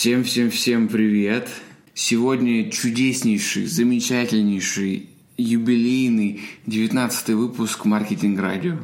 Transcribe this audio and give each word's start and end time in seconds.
Всем-всем-всем 0.00 0.86
привет! 0.86 1.48
Сегодня 1.92 2.70
чудеснейший, 2.70 3.66
замечательнейший, 3.66 5.10
юбилейный 5.36 6.42
19 6.66 7.30
выпуск 7.30 7.84
«Маркетинг 7.84 8.38
Радио». 8.38 8.76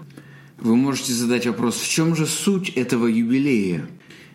Вы 0.58 0.74
можете 0.74 1.12
задать 1.12 1.46
вопрос, 1.46 1.76
в 1.76 1.88
чем 1.88 2.16
же 2.16 2.26
суть 2.26 2.70
этого 2.70 3.06
юбилея? 3.06 3.86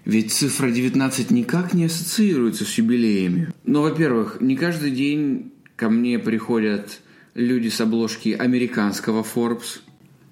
Ведь 0.06 0.32
цифра 0.32 0.72
19 0.72 1.32
никак 1.32 1.74
не 1.74 1.84
ассоциируется 1.84 2.64
с 2.64 2.78
юбилеями. 2.78 3.52
Но, 3.66 3.82
во-первых, 3.82 4.38
не 4.40 4.56
каждый 4.56 4.92
день 4.92 5.52
ко 5.76 5.90
мне 5.90 6.18
приходят 6.18 7.02
люди 7.34 7.68
с 7.68 7.82
обложки 7.82 8.30
американского 8.30 9.26
Forbes. 9.26 9.82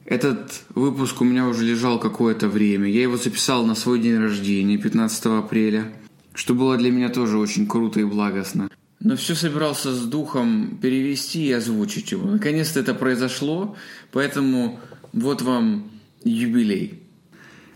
Этот 0.05 0.63
выпуск 0.73 1.19
у 1.19 1.25
меня 1.25 1.45
уже 1.45 1.65
лежал 1.65 1.99
какое-то 1.99 2.47
время. 2.47 2.89
Я 2.89 3.01
его 3.01 3.17
записал 3.17 3.65
на 3.65 3.75
свой 3.75 3.99
день 3.99 4.17
рождения, 4.17 4.77
15 4.77 5.25
апреля– 5.25 5.91
что 6.37 6.53
было 6.53 6.77
для 6.77 6.91
меня 6.91 7.09
тоже 7.09 7.39
очень 7.39 7.65
круто 7.65 7.99
и 7.99 8.03
благостно. 8.03 8.69
Но 8.99 9.15
все 9.15 9.33
собирался 9.33 9.91
с 9.91 10.05
духом 10.05 10.77
перевести 10.79 11.47
и 11.47 11.51
озвучить 11.51 12.11
его. 12.11 12.29
Наконец-то 12.29 12.79
это 12.79 12.93
произошло, 12.93 13.75
поэтому 14.11 14.79
вот 15.13 15.41
вам 15.41 15.89
юбилей. 16.23 17.01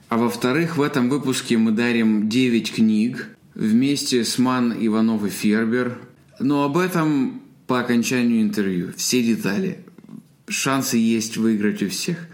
А 0.10 0.18
во-вторых, 0.18 0.78
в 0.78 0.82
этом 0.84 1.10
выпуске 1.10 1.58
мы 1.58 1.72
дарим 1.72 2.30
9 2.30 2.72
книг 2.72 3.36
вместе 3.56 4.24
с 4.24 4.38
Ман 4.38 4.76
Иванов 4.80 5.26
и 5.26 5.30
Фербер. 5.30 5.98
Но 6.40 6.64
об 6.64 6.78
этом 6.78 7.42
по 7.66 7.80
окончанию 7.80 8.44
интервью. 8.44 8.94
Все 8.96 9.24
детали. 9.24 9.80
Шансы 10.48 10.98
есть 10.98 11.36
выиграть 11.38 11.82
у 11.82 11.90
всех. 11.90 12.28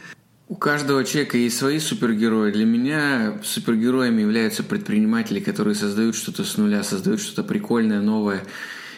У 0.50 0.56
каждого 0.56 1.04
человека 1.04 1.38
есть 1.38 1.58
свои 1.58 1.78
супергерои. 1.78 2.54
Для 2.54 2.64
меня 2.64 3.38
супергероями 3.44 4.22
являются 4.22 4.64
предприниматели, 4.64 5.42
которые 5.42 5.76
создают 5.76 6.16
что-то 6.16 6.46
с 6.46 6.56
нуля, 6.56 6.84
создают 6.84 7.20
что-то 7.20 7.44
прикольное, 7.44 8.00
новое 8.00 8.44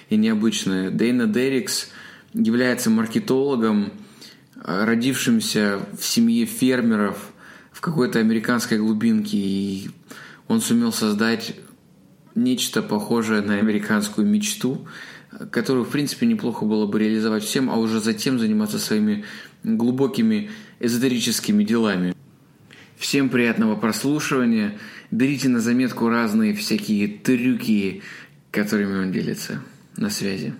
и 0.09 0.15
необычное. 0.15 0.91
Дейна 0.91 1.25
Деррикс 1.25 1.89
является 2.35 2.91
маркетологом, 2.91 3.91
э, 4.63 4.85
родившимся 4.85 5.79
в 5.99 6.05
семье 6.05 6.45
фермеров 6.45 7.31
в 7.71 7.81
какой-то 7.81 8.19
американской 8.19 8.77
глубинке, 8.77 9.37
и 9.37 9.89
он 10.47 10.61
сумел 10.61 10.93
создать 10.93 11.55
нечто 12.35 12.83
похожее 12.83 13.41
на 13.41 13.55
американскую 13.55 14.27
мечту, 14.27 14.87
которую, 15.51 15.85
в 15.85 15.89
принципе, 15.89 16.27
неплохо 16.27 16.65
было 16.65 16.85
бы 16.85 16.99
реализовать 16.99 17.43
всем, 17.43 17.71
а 17.71 17.77
уже 17.77 17.99
затем 17.99 18.37
заниматься 18.37 18.77
своими 18.77 19.25
глубокими 19.63 20.51
эзотерическими 20.79 21.63
делами. 21.63 22.15
Всем 22.97 23.29
приятного 23.29 23.75
прослушивания. 23.75 24.77
Берите 25.11 25.49
на 25.49 25.61
заметку 25.61 26.09
разные 26.09 26.53
всякие 26.53 27.07
трюки, 27.07 28.01
которыми 28.51 29.03
он 29.03 29.11
делится. 29.11 29.61
На 29.95 30.09
связи. 30.09 30.53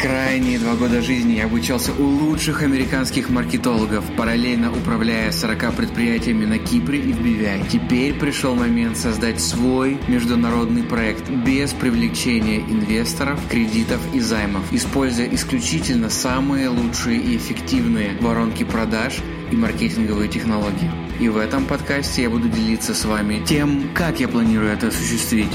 Крайние 0.00 0.58
два 0.58 0.76
года 0.76 1.02
жизни 1.02 1.34
я 1.34 1.44
обучался 1.44 1.92
у 1.92 2.04
лучших 2.04 2.62
американских 2.62 3.28
маркетологов, 3.28 4.02
параллельно 4.16 4.72
управляя 4.72 5.30
40 5.30 5.74
предприятиями 5.74 6.46
на 6.46 6.58
Кипре 6.58 7.00
и 7.00 7.12
в 7.12 7.20
BVI. 7.20 7.68
Теперь 7.68 8.14
пришел 8.14 8.54
момент 8.54 8.96
создать 8.96 9.42
свой 9.42 9.98
международный 10.08 10.84
проект 10.84 11.28
без 11.28 11.74
привлечения 11.74 12.60
инвесторов, 12.60 13.38
кредитов 13.50 14.00
и 14.14 14.20
займов, 14.20 14.72
используя 14.72 15.28
исключительно 15.34 16.08
самые 16.08 16.70
лучшие 16.70 17.20
и 17.20 17.36
эффективные 17.36 18.16
воронки 18.22 18.64
продаж 18.64 19.18
и 19.52 19.54
маркетинговые 19.54 20.30
технологии. 20.30 20.90
И 21.20 21.28
в 21.28 21.36
этом 21.36 21.66
подкасте 21.66 22.22
я 22.22 22.30
буду 22.30 22.48
делиться 22.48 22.94
с 22.94 23.04
вами 23.04 23.44
тем, 23.44 23.90
как 23.92 24.18
я 24.18 24.28
планирую 24.28 24.72
это 24.72 24.86
осуществить. 24.86 25.52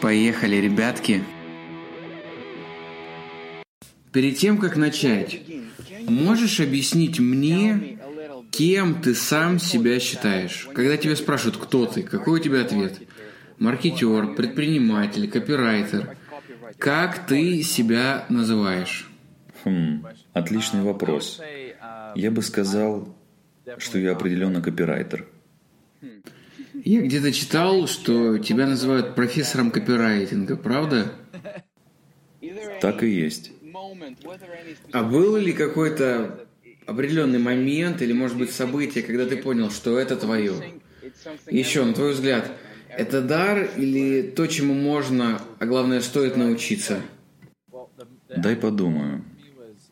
Поехали, 0.00 0.56
ребятки! 0.56 1.22
Перед 4.12 4.36
тем, 4.36 4.58
как 4.58 4.76
начать, 4.76 5.40
можешь 6.06 6.60
объяснить 6.60 7.18
мне, 7.18 7.98
кем 8.50 9.00
ты 9.00 9.14
сам 9.14 9.58
себя 9.58 9.98
считаешь? 10.00 10.68
Когда 10.74 10.96
тебя 10.96 11.16
спрашивают, 11.16 11.56
кто 11.56 11.86
ты, 11.86 12.02
какой 12.02 12.40
у 12.40 12.42
тебя 12.42 12.60
ответ? 12.60 13.00
Маркетер, 13.58 14.34
предприниматель, 14.34 15.30
копирайтер. 15.30 16.16
Как 16.78 17.26
ты 17.26 17.62
себя 17.62 18.26
называешь? 18.28 19.08
Хм, 19.64 20.04
отличный 20.32 20.82
вопрос. 20.82 21.40
Я 22.14 22.30
бы 22.30 22.42
сказал, 22.42 23.16
что 23.78 23.98
я 23.98 24.12
определенно 24.12 24.60
копирайтер. 24.60 25.26
Я 26.84 27.00
где-то 27.00 27.32
читал, 27.32 27.86
что 27.86 28.38
тебя 28.38 28.66
называют 28.66 29.14
профессором 29.14 29.70
копирайтинга, 29.70 30.56
правда? 30.56 31.12
Так 32.80 33.04
и 33.04 33.08
есть. 33.08 33.52
А 34.92 35.02
был 35.02 35.36
ли 35.36 35.52
какой-то 35.52 36.46
определенный 36.86 37.38
момент 37.38 38.02
или, 38.02 38.12
может 38.12 38.38
быть, 38.38 38.50
событие, 38.50 39.04
когда 39.04 39.26
ты 39.26 39.36
понял, 39.36 39.70
что 39.70 39.98
это 39.98 40.16
твое? 40.16 40.54
Еще, 41.50 41.84
на 41.84 41.92
твой 41.92 42.12
взгляд, 42.12 42.50
это 42.88 43.22
дар 43.22 43.70
или 43.76 44.22
то, 44.22 44.46
чему 44.46 44.74
можно, 44.74 45.40
а 45.58 45.66
главное, 45.66 46.00
стоит 46.00 46.36
научиться? 46.36 47.00
Дай 48.34 48.56
подумаю. 48.56 49.24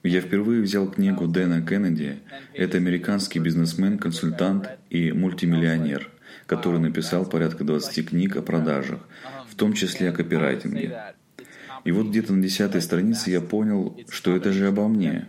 Я 0.02 0.22
впервые 0.22 0.62
взял 0.62 0.90
книгу 0.90 1.26
Дэна 1.26 1.60
Кеннеди. 1.60 2.20
Это 2.54 2.78
американский 2.78 3.38
бизнесмен, 3.38 3.98
консультант 3.98 4.68
и 4.88 5.12
мультимиллионер, 5.12 6.10
который 6.46 6.80
написал 6.80 7.26
порядка 7.26 7.64
20 7.64 8.08
книг 8.08 8.36
о 8.36 8.42
продажах, 8.42 9.00
в 9.48 9.54
том 9.56 9.74
числе 9.74 10.08
о 10.08 10.12
копирайтинге. 10.12 11.14
И 11.84 11.92
вот 11.92 12.08
где-то 12.08 12.32
на 12.32 12.42
десятой 12.42 12.82
странице 12.82 13.30
я 13.30 13.40
понял, 13.40 13.98
что 14.08 14.36
это 14.36 14.52
же 14.52 14.66
обо 14.68 14.88
мне. 14.88 15.26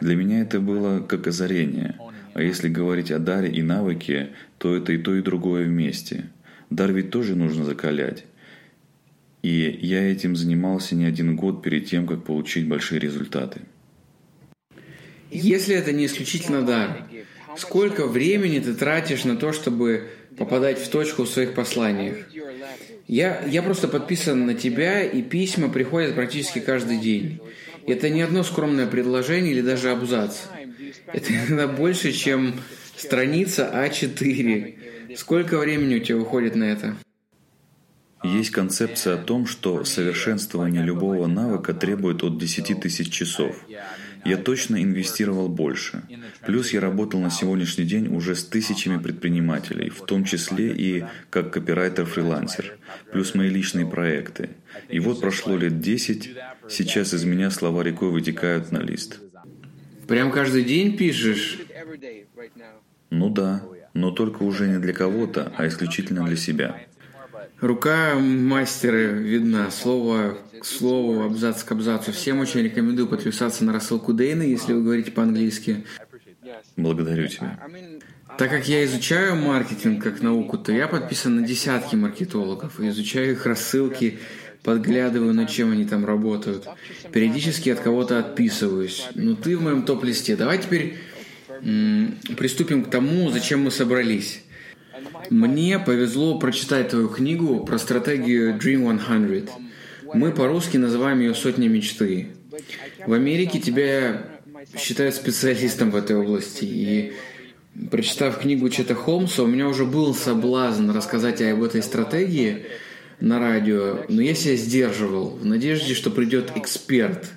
Для 0.00 0.16
меня 0.16 0.40
это 0.40 0.60
было 0.60 1.00
как 1.00 1.26
озарение. 1.26 1.96
А 2.32 2.42
если 2.42 2.68
говорить 2.68 3.10
о 3.10 3.18
даре 3.18 3.50
и 3.50 3.62
навыке, 3.62 4.30
то 4.58 4.76
это 4.76 4.92
и 4.92 4.98
то, 4.98 5.14
и 5.14 5.22
другое 5.22 5.66
вместе. 5.66 6.30
Дар 6.70 6.92
ведь 6.92 7.10
тоже 7.10 7.34
нужно 7.34 7.64
закалять. 7.64 8.24
И 9.42 9.78
я 9.82 10.02
этим 10.02 10.36
занимался 10.36 10.94
не 10.94 11.06
один 11.06 11.34
год 11.34 11.62
перед 11.62 11.86
тем, 11.86 12.06
как 12.06 12.24
получить 12.24 12.68
большие 12.68 13.00
результаты. 13.00 13.62
Если 15.30 15.74
это 15.74 15.92
не 15.92 16.06
исключительно 16.06 16.62
дар, 16.62 17.04
сколько 17.56 18.06
времени 18.06 18.58
ты 18.58 18.74
тратишь 18.74 19.24
на 19.24 19.36
то, 19.36 19.52
чтобы 19.52 20.08
попадать 20.36 20.78
в 20.78 20.88
точку 20.88 21.24
в 21.24 21.28
своих 21.28 21.54
посланиях? 21.54 22.16
Я, 23.10 23.42
я 23.44 23.60
просто 23.64 23.88
подписан 23.88 24.46
на 24.46 24.54
тебя, 24.54 25.02
и 25.02 25.20
письма 25.20 25.68
приходят 25.68 26.14
практически 26.14 26.60
каждый 26.60 26.98
день. 26.98 27.40
Это 27.84 28.08
не 28.08 28.22
одно 28.22 28.44
скромное 28.44 28.86
предложение 28.86 29.52
или 29.52 29.62
даже 29.62 29.90
абзац. 29.90 30.42
Это 31.12 31.34
иногда 31.34 31.66
больше, 31.66 32.12
чем 32.12 32.54
страница 32.96 33.68
А4. 33.74 35.16
Сколько 35.16 35.58
времени 35.58 35.96
у 35.96 35.98
тебя 35.98 36.18
уходит 36.18 36.54
на 36.54 36.62
это? 36.62 36.94
Есть 38.22 38.50
концепция 38.50 39.16
о 39.16 39.18
том, 39.18 39.48
что 39.48 39.82
совершенствование 39.82 40.84
любого 40.84 41.26
навыка 41.26 41.74
требует 41.74 42.22
от 42.22 42.38
10 42.38 42.80
тысяч 42.80 43.10
часов 43.10 43.56
я 44.24 44.36
точно 44.36 44.82
инвестировал 44.82 45.48
больше. 45.48 46.02
Плюс 46.46 46.72
я 46.72 46.80
работал 46.80 47.20
на 47.20 47.30
сегодняшний 47.30 47.84
день 47.84 48.08
уже 48.14 48.34
с 48.34 48.44
тысячами 48.44 48.98
предпринимателей, 48.98 49.90
в 49.90 50.02
том 50.02 50.24
числе 50.24 50.72
и 50.72 51.04
как 51.30 51.56
копирайтер-фрилансер, 51.56 52.78
плюс 53.12 53.34
мои 53.34 53.48
личные 53.48 53.86
проекты. 53.86 54.50
И 54.88 55.00
вот 55.00 55.20
прошло 55.20 55.56
лет 55.56 55.80
10, 55.80 56.36
сейчас 56.68 57.14
из 57.14 57.24
меня 57.24 57.50
слова 57.50 57.82
рекой 57.82 58.10
вытекают 58.10 58.72
на 58.72 58.78
лист. 58.78 59.20
Прям 60.06 60.32
каждый 60.32 60.64
день 60.64 60.96
пишешь? 60.96 61.58
Ну 63.10 63.30
да, 63.30 63.62
но 63.94 64.10
только 64.10 64.42
уже 64.42 64.68
не 64.68 64.78
для 64.78 64.92
кого-то, 64.92 65.52
а 65.56 65.66
исключительно 65.66 66.24
для 66.26 66.36
себя. 66.36 66.80
Рука 67.60 68.14
мастера 68.18 68.96
видна, 69.12 69.70
слово 69.70 70.38
к 70.60 70.64
слову, 70.64 71.22
абзац 71.22 71.62
к 71.62 71.72
абзацу. 71.72 72.12
Всем 72.12 72.40
очень 72.40 72.60
рекомендую 72.62 73.06
подписаться 73.06 73.64
на 73.64 73.72
рассылку 73.72 74.12
Дейна, 74.12 74.42
если 74.42 74.72
вы 74.72 74.82
говорите 74.82 75.10
по-английски. 75.10 75.84
Благодарю 76.76 77.28
тебя. 77.28 77.58
Так 78.38 78.50
как 78.50 78.68
я 78.68 78.84
изучаю 78.84 79.36
маркетинг 79.36 80.02
как 80.02 80.22
науку, 80.22 80.56
то 80.56 80.72
я 80.72 80.88
подписан 80.88 81.36
на 81.36 81.42
десятки 81.46 81.96
маркетологов, 81.96 82.80
изучаю 82.80 83.32
их 83.32 83.44
рассылки, 83.44 84.18
подглядываю, 84.62 85.34
над 85.34 85.50
чем 85.50 85.72
они 85.72 85.84
там 85.84 86.06
работают. 86.06 86.66
Периодически 87.12 87.68
от 87.70 87.80
кого-то 87.80 88.18
отписываюсь. 88.18 89.08
Ну 89.14 89.36
ты 89.36 89.56
в 89.56 89.62
моем 89.62 89.82
топ-листе. 89.82 90.36
Давай 90.36 90.58
теперь 90.58 90.96
м- 91.62 92.16
приступим 92.38 92.84
к 92.84 92.90
тому, 92.90 93.30
зачем 93.30 93.60
мы 93.64 93.70
собрались. 93.70 94.42
Мне 95.30 95.78
повезло 95.78 96.38
прочитать 96.38 96.88
твою 96.88 97.08
книгу 97.08 97.64
про 97.64 97.78
стратегию 97.78 98.58
Dream 98.58 99.00
100. 99.42 99.52
Мы 100.12 100.32
по-русски 100.32 100.76
называем 100.76 101.20
ее 101.20 101.34
«Сотня 101.34 101.68
мечты». 101.68 102.28
В 103.06 103.12
Америке 103.12 103.60
тебя 103.60 104.26
считают 104.76 105.14
специалистом 105.14 105.92
в 105.92 105.96
этой 105.96 106.16
области, 106.16 106.64
и 106.64 107.12
Прочитав 107.90 108.40
книгу 108.40 108.68
Чета 108.68 108.94
Холмса, 108.94 109.44
у 109.44 109.46
меня 109.46 109.68
уже 109.68 109.84
был 109.84 110.12
соблазн 110.14 110.90
рассказать 110.90 111.40
об 111.40 111.62
этой 111.62 111.82
стратегии 111.82 112.66
на 113.20 113.38
радио, 113.38 114.00
но 114.08 114.20
я 114.20 114.34
себя 114.34 114.56
сдерживал 114.56 115.30
в 115.30 115.46
надежде, 115.46 115.94
что 115.94 116.10
придет 116.10 116.52
эксперт. 116.56 117.30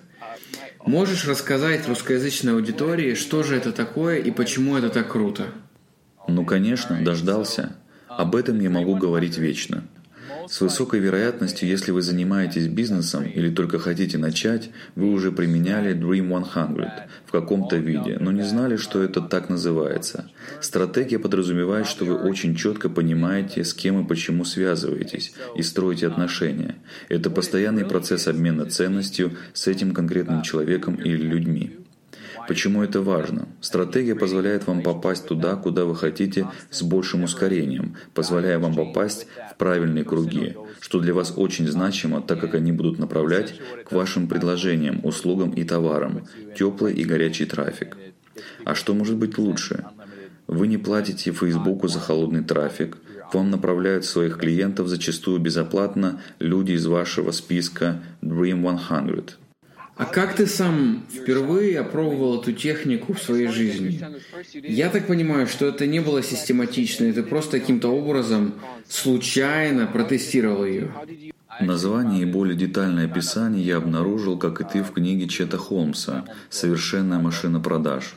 Можешь 0.86 1.28
рассказать 1.28 1.88
русскоязычной 1.88 2.54
аудитории, 2.54 3.14
что 3.14 3.44
же 3.44 3.56
это 3.56 3.72
такое 3.72 4.18
и 4.18 4.32
почему 4.32 4.76
это 4.76 4.90
так 4.90 5.12
круто? 5.12 5.48
Ну, 6.28 6.46
конечно, 6.46 7.00
дождался. 7.02 7.76
Об 8.18 8.36
этом 8.36 8.60
я 8.60 8.70
могу 8.70 8.96
говорить 8.96 9.38
вечно. 9.38 9.84
С 10.48 10.60
высокой 10.62 11.00
вероятностью, 11.00 11.70
если 11.70 11.92
вы 11.92 12.02
занимаетесь 12.02 12.68
бизнесом 12.68 13.24
или 13.24 13.50
только 13.50 13.80
хотите 13.80 14.18
начать, 14.18 14.72
вы 14.96 15.12
уже 15.12 15.32
применяли 15.32 15.96
Dream 15.96 16.46
100 16.46 16.90
в 17.26 17.32
каком-то 17.32 17.78
виде, 17.78 18.18
но 18.20 18.32
не 18.32 18.44
знали, 18.44 18.76
что 18.76 19.02
это 19.02 19.22
так 19.22 19.50
называется. 19.50 20.30
Стратегия 20.60 21.20
подразумевает, 21.20 21.88
что 21.88 22.06
вы 22.06 22.16
очень 22.16 22.56
четко 22.56 22.90
понимаете, 22.90 23.64
с 23.64 23.74
кем 23.74 24.04
и 24.04 24.08
почему 24.08 24.44
связываетесь, 24.44 25.34
и 25.56 25.64
строите 25.64 26.08
отношения. 26.08 26.76
Это 27.10 27.30
постоянный 27.30 27.86
процесс 27.86 28.28
обмена 28.28 28.66
ценностью 28.66 29.34
с 29.54 29.68
этим 29.68 29.94
конкретным 29.94 30.42
человеком 30.42 30.96
или 30.96 31.22
людьми. 31.22 31.83
Почему 32.48 32.84
это 32.84 33.02
важно? 33.02 33.48
Стратегия 33.62 34.16
позволяет 34.16 34.68
вам 34.68 34.82
попасть 34.82 35.28
туда, 35.28 35.56
куда 35.56 35.86
вы 35.86 35.96
хотите, 35.96 36.48
с 36.70 36.82
большим 36.82 37.24
ускорением, 37.24 37.96
позволяя 38.14 38.60
вам 38.60 38.76
попасть 38.76 39.28
в 39.52 39.58
правильные 39.58 40.04
круги, 40.04 40.56
что 40.80 41.00
для 41.00 41.14
вас 41.14 41.34
очень 41.36 41.68
значимо, 41.68 42.22
так 42.22 42.40
как 42.40 42.56
они 42.56 42.72
будут 42.72 43.00
направлять 43.00 43.56
к 43.86 43.92
вашим 43.92 44.28
предложениям, 44.28 45.00
услугам 45.04 45.52
и 45.52 45.64
товарам, 45.64 46.28
теплый 46.58 46.94
и 46.94 47.04
горячий 47.04 47.46
трафик. 47.46 47.98
А 48.66 48.76
что 48.76 48.94
может 48.94 49.16
быть 49.18 49.38
лучше? 49.38 49.86
Вы 50.48 50.68
не 50.68 50.78
платите 50.78 51.32
Фейсбуку 51.32 51.88
за 51.88 52.00
холодный 52.00 52.44
трафик, 52.44 52.98
вам 53.32 53.50
направляют 53.50 54.06
своих 54.06 54.38
клиентов 54.38 54.88
зачастую 54.88 55.40
безоплатно 55.40 56.22
люди 56.40 56.74
из 56.74 56.86
вашего 56.86 57.32
списка 57.32 58.04
Dream 58.22 58.78
100. 58.78 59.43
А 59.96 60.06
как 60.06 60.36
ты 60.36 60.48
сам 60.48 61.06
впервые 61.12 61.80
опробовал 61.80 62.42
эту 62.42 62.52
технику 62.52 63.14
в 63.14 63.22
своей 63.22 63.48
жизни? 63.48 64.04
Я 64.54 64.90
так 64.90 65.06
понимаю, 65.06 65.46
что 65.48 65.68
это 65.68 65.86
не 65.86 66.00
было 66.00 66.24
систематично, 66.24 67.06
и 67.06 67.12
ты 67.12 67.22
просто 67.22 67.60
каким-то 67.60 67.90
образом 67.90 68.56
случайно 68.88 69.86
протестировал 69.86 70.66
ее. 70.66 70.92
Название 71.60 72.24
и 72.24 72.26
более 72.26 72.56
детальное 72.56 73.06
описание 73.06 73.64
я 73.64 73.78
обнаружил, 73.78 74.40
как 74.40 74.62
и 74.62 74.64
ты 74.64 74.84
в 74.84 74.92
книге 74.92 75.28
Чета 75.28 75.58
Холмса 75.58 76.26
«Совершенная 76.50 77.20
машина 77.20 77.60
продаж». 77.60 78.16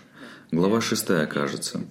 Глава 0.50 0.80
шестая, 0.80 1.26
кажется. 1.26 1.82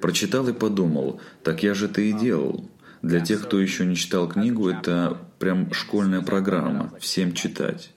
Прочитал 0.00 0.48
и 0.48 0.52
подумал, 0.52 1.20
так 1.42 1.62
я 1.62 1.74
же 1.74 1.86
это 1.86 2.00
и 2.00 2.12
делал. 2.12 2.70
Для 3.02 3.20
тех, 3.20 3.42
кто 3.42 3.60
еще 3.60 3.84
не 3.84 3.96
читал 3.96 4.28
книгу, 4.28 4.70
это 4.70 5.18
прям 5.38 5.70
школьная 5.74 6.22
программа, 6.22 6.90
всем 7.00 7.34
читать. 7.34 7.93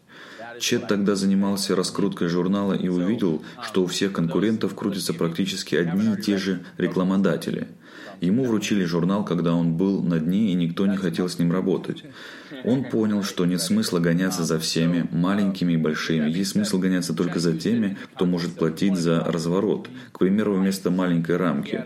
Чет 0.59 0.87
тогда 0.87 1.15
занимался 1.15 1.75
раскруткой 1.75 2.27
журнала 2.27 2.73
и 2.73 2.87
увидел, 2.87 3.43
что 3.63 3.83
у 3.83 3.87
всех 3.87 4.13
конкурентов 4.13 4.75
крутятся 4.75 5.13
практически 5.13 5.75
одни 5.75 6.13
и 6.13 6.21
те 6.21 6.37
же 6.37 6.63
рекламодатели. 6.77 7.67
Ему 8.21 8.45
вручили 8.45 8.83
журнал, 8.83 9.23
когда 9.23 9.53
он 9.53 9.73
был 9.73 10.01
на 10.01 10.19
дне 10.19 10.51
и 10.51 10.53
никто 10.53 10.85
не 10.85 10.97
хотел 10.97 11.29
с 11.29 11.39
ним 11.39 11.51
работать. 11.51 12.03
Он 12.63 12.83
понял, 12.83 13.23
что 13.23 13.45
нет 13.45 13.61
смысла 13.61 13.99
гоняться 13.99 14.43
за 14.43 14.59
всеми, 14.59 15.07
маленькими 15.11 15.73
и 15.73 15.77
большими. 15.77 16.29
Есть 16.29 16.51
смысл 16.51 16.79
гоняться 16.79 17.13
только 17.13 17.39
за 17.39 17.57
теми, 17.57 17.97
кто 18.15 18.25
может 18.25 18.55
платить 18.55 18.97
за 18.97 19.23
разворот. 19.23 19.89
К 20.11 20.19
примеру, 20.19 20.55
вместо 20.55 20.89
маленькой 20.89 21.37
рамки. 21.37 21.85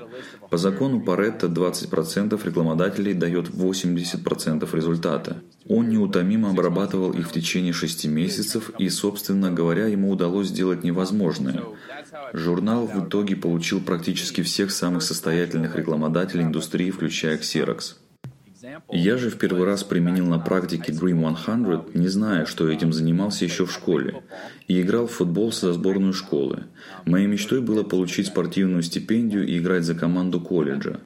По 0.49 0.57
закону 0.57 1.01
Паретта 1.01 1.47
20% 1.47 2.39
рекламодателей 2.45 3.13
дает 3.13 3.49
80% 3.49 4.75
результата. 4.75 5.37
Он 5.69 5.87
неутомимо 5.89 6.49
обрабатывал 6.49 7.11
их 7.11 7.29
в 7.29 7.31
течение 7.31 7.71
шести 7.71 8.09
месяцев, 8.09 8.71
и, 8.77 8.89
собственно 8.89 9.51
говоря, 9.51 9.87
ему 9.87 10.11
удалось 10.11 10.47
сделать 10.47 10.83
невозможное. 10.83 11.63
Журнал 12.33 12.87
в 12.87 13.07
итоге 13.07 13.35
получил 13.35 13.81
практически 13.81 14.41
всех 14.41 14.71
самых 14.71 15.01
состоятельных 15.01 15.75
рекламодателей 15.75 16.43
индустрии, 16.43 16.91
включая 16.91 17.37
Xerox. 17.37 17.95
Я 18.91 19.17
же 19.17 19.29
в 19.29 19.37
первый 19.37 19.65
раз 19.65 19.83
применил 19.83 20.27
на 20.27 20.37
практике 20.37 20.91
Dream 20.91 21.35
100, 21.35 21.97
не 21.97 22.07
зная, 22.07 22.45
что 22.45 22.69
этим 22.69 22.93
занимался 22.93 23.45
еще 23.45 23.65
в 23.65 23.71
школе, 23.71 24.23
и 24.67 24.81
играл 24.81 25.07
в 25.07 25.11
футбол 25.11 25.51
за 25.51 25.73
сборную 25.73 26.13
школы. 26.13 26.65
Моей 27.05 27.25
мечтой 27.25 27.61
было 27.61 27.83
получить 27.83 28.27
спортивную 28.27 28.83
стипендию 28.83 29.47
и 29.47 29.57
играть 29.57 29.83
за 29.83 29.95
команду 29.95 30.39
колледжа. 30.39 30.99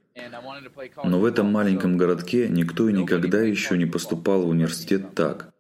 Но 1.04 1.20
в 1.20 1.26
этом 1.26 1.52
маленьком 1.52 1.98
городке 1.98 2.50
никто 2.50 2.90
и 2.90 2.94
никогда 2.94 3.42
еще 3.42 3.78
не 3.78 3.86
поступал 3.86 4.42
в 4.44 4.50
университет 4.50 5.16
так, 5.16 5.54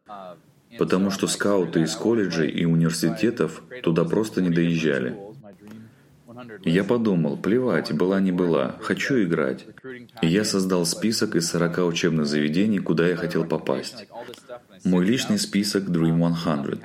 потому 0.77 1.11
что 1.11 1.27
скауты 1.27 1.81
из 1.81 1.95
колледжей 1.95 2.49
и 2.49 2.65
университетов 2.65 3.63
туда 3.83 4.03
просто 4.03 4.41
не 4.41 4.49
доезжали. 4.49 5.15
Я 6.63 6.83
подумал, 6.83 7.37
плевать, 7.37 7.93
была 7.93 8.19
не 8.19 8.31
была, 8.31 8.75
хочу 8.81 9.21
играть. 9.23 9.65
И 10.21 10.27
я 10.27 10.43
создал 10.43 10.85
список 10.85 11.35
из 11.35 11.49
40 11.49 11.79
учебных 11.79 12.25
заведений, 12.25 12.79
куда 12.79 13.07
я 13.07 13.15
хотел 13.15 13.45
попасть. 13.45 14.07
Мой 14.83 15.05
личный 15.05 15.39
список 15.39 15.85
Dream 15.85 16.35
100. 16.35 16.79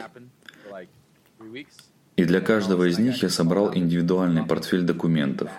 И 2.16 2.24
для 2.24 2.40
каждого 2.40 2.88
из 2.88 2.98
них 2.98 3.22
я 3.22 3.30
собрал 3.30 3.74
индивидуальный 3.74 4.44
портфель 4.44 4.82
документов, 4.82 5.50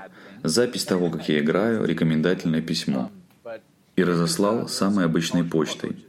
запись 0.44 0.86
того, 0.86 1.09
как 1.09 1.27
я 1.27 1.39
играю, 1.39 1.86
рекомендательное 1.86 2.62
письмо. 2.62 3.12
И 3.95 4.03
разослал 4.03 4.68
самой 4.68 5.06
обычной 5.06 5.44
почтой. 5.44 6.06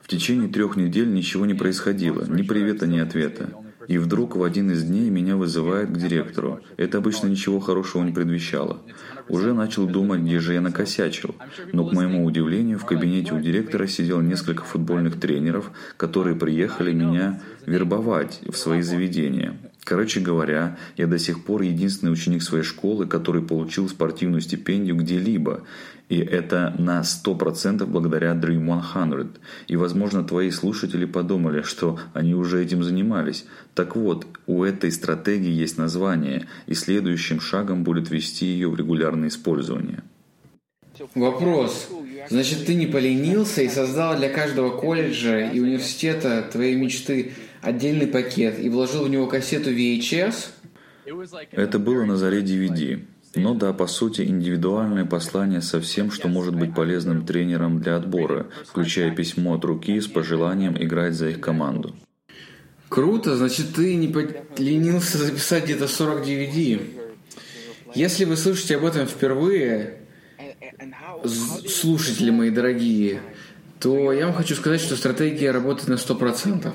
В 0.00 0.08
течение 0.08 0.48
трех 0.48 0.76
недель 0.76 1.12
ничего 1.12 1.46
не 1.46 1.54
происходило, 1.54 2.24
ни 2.24 2.42
привета, 2.42 2.86
ни 2.86 2.98
ответа. 2.98 3.50
И 3.90 3.98
вдруг 3.98 4.36
в 4.36 4.44
один 4.44 4.70
из 4.70 4.84
дней 4.84 5.10
меня 5.10 5.34
вызывает 5.36 5.90
к 5.90 5.96
директору. 5.96 6.60
Это 6.76 6.98
обычно 6.98 7.26
ничего 7.26 7.58
хорошего 7.58 8.04
не 8.04 8.12
предвещало. 8.12 8.78
Уже 9.28 9.52
начал 9.52 9.84
думать, 9.88 10.20
где 10.20 10.38
же 10.38 10.54
я 10.54 10.60
накосячил. 10.60 11.34
Но, 11.72 11.84
к 11.84 11.92
моему 11.92 12.24
удивлению, 12.24 12.78
в 12.78 12.86
кабинете 12.86 13.34
у 13.34 13.40
директора 13.40 13.88
сидел 13.88 14.20
несколько 14.20 14.62
футбольных 14.62 15.18
тренеров, 15.18 15.72
которые 15.96 16.36
приехали 16.36 16.92
меня 16.92 17.42
вербовать 17.66 18.38
в 18.46 18.56
свои 18.56 18.82
заведения. 18.82 19.58
Короче 19.84 20.20
говоря, 20.20 20.76
я 20.96 21.06
до 21.06 21.18
сих 21.18 21.44
пор 21.44 21.62
единственный 21.62 22.12
ученик 22.12 22.42
своей 22.42 22.64
школы, 22.64 23.06
который 23.06 23.42
получил 23.42 23.88
спортивную 23.88 24.40
стипендию 24.40 24.96
где-либо. 24.96 25.62
И 26.08 26.18
это 26.18 26.74
на 26.76 27.02
100% 27.02 27.86
благодаря 27.86 28.32
Dream 28.32 28.82
100. 28.82 29.40
И, 29.68 29.76
возможно, 29.76 30.24
твои 30.24 30.50
слушатели 30.50 31.04
подумали, 31.04 31.62
что 31.62 31.98
они 32.12 32.34
уже 32.34 32.62
этим 32.62 32.82
занимались. 32.82 33.46
Так 33.74 33.96
вот, 33.96 34.26
у 34.46 34.64
этой 34.64 34.90
стратегии 34.90 35.52
есть 35.52 35.78
название, 35.78 36.46
и 36.66 36.74
следующим 36.74 37.40
шагом 37.40 37.84
будет 37.84 38.10
ввести 38.10 38.46
ее 38.46 38.68
в 38.68 38.76
регулярное 38.76 39.28
использование. 39.28 40.02
Вопрос. 41.14 41.88
Значит, 42.28 42.66
ты 42.66 42.74
не 42.74 42.86
поленился 42.86 43.62
и 43.62 43.68
создал 43.68 44.16
для 44.16 44.28
каждого 44.28 44.70
колледжа 44.70 45.50
и 45.50 45.60
университета 45.60 46.44
твоей 46.52 46.74
мечты 46.74 47.32
отдельный 47.60 48.06
пакет 48.06 48.58
и 48.58 48.68
вложил 48.68 49.04
в 49.04 49.08
него 49.08 49.26
кассету 49.26 49.70
VHS? 49.70 50.50
Это 51.52 51.78
было 51.78 52.04
на 52.04 52.16
заре 52.16 52.42
DVD. 52.42 53.04
Но 53.34 53.54
да, 53.54 53.72
по 53.72 53.86
сути, 53.86 54.22
индивидуальное 54.22 55.04
послание 55.04 55.62
со 55.62 55.80
всем, 55.80 56.10
что 56.10 56.28
может 56.28 56.56
быть 56.56 56.74
полезным 56.74 57.24
тренерам 57.24 57.80
для 57.80 57.96
отбора, 57.96 58.48
включая 58.66 59.14
письмо 59.14 59.54
от 59.54 59.64
руки 59.64 60.00
с 60.00 60.08
пожеланием 60.08 60.76
играть 60.76 61.14
за 61.14 61.28
их 61.28 61.40
команду. 61.40 61.94
Круто, 62.88 63.36
значит, 63.36 63.72
ты 63.74 63.94
не 63.94 64.08
поленился 64.08 65.18
записать 65.18 65.64
где-то 65.64 65.86
40 65.86 66.26
DVD. 66.26 66.80
Если 67.94 68.24
вы 68.24 68.36
слышите 68.36 68.76
об 68.76 68.84
этом 68.84 69.06
впервые, 69.06 70.00
слушатели 71.24 72.30
мои 72.30 72.50
дорогие, 72.50 73.20
то 73.78 74.12
я 74.12 74.26
вам 74.26 74.34
хочу 74.34 74.56
сказать, 74.56 74.80
что 74.80 74.96
стратегия 74.96 75.52
работает 75.52 75.88
на 75.88 75.94
100%. 75.94 76.72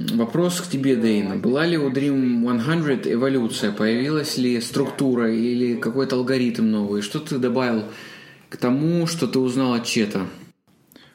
Вопрос 0.00 0.62
к 0.62 0.66
тебе, 0.66 0.96
Дейна. 0.96 1.36
Была 1.36 1.66
ли 1.66 1.76
у 1.76 1.90
Dream 1.90 3.00
100 3.02 3.12
эволюция? 3.12 3.70
Появилась 3.70 4.38
ли 4.38 4.58
структура 4.62 5.30
или 5.30 5.76
какой-то 5.76 6.16
алгоритм 6.16 6.70
новый? 6.70 7.02
Что 7.02 7.18
ты 7.18 7.36
добавил 7.36 7.84
к 8.48 8.56
тому, 8.56 9.06
что 9.06 9.26
ты 9.26 9.38
узнал 9.38 9.74
от 9.74 9.84
Чета? 9.84 10.22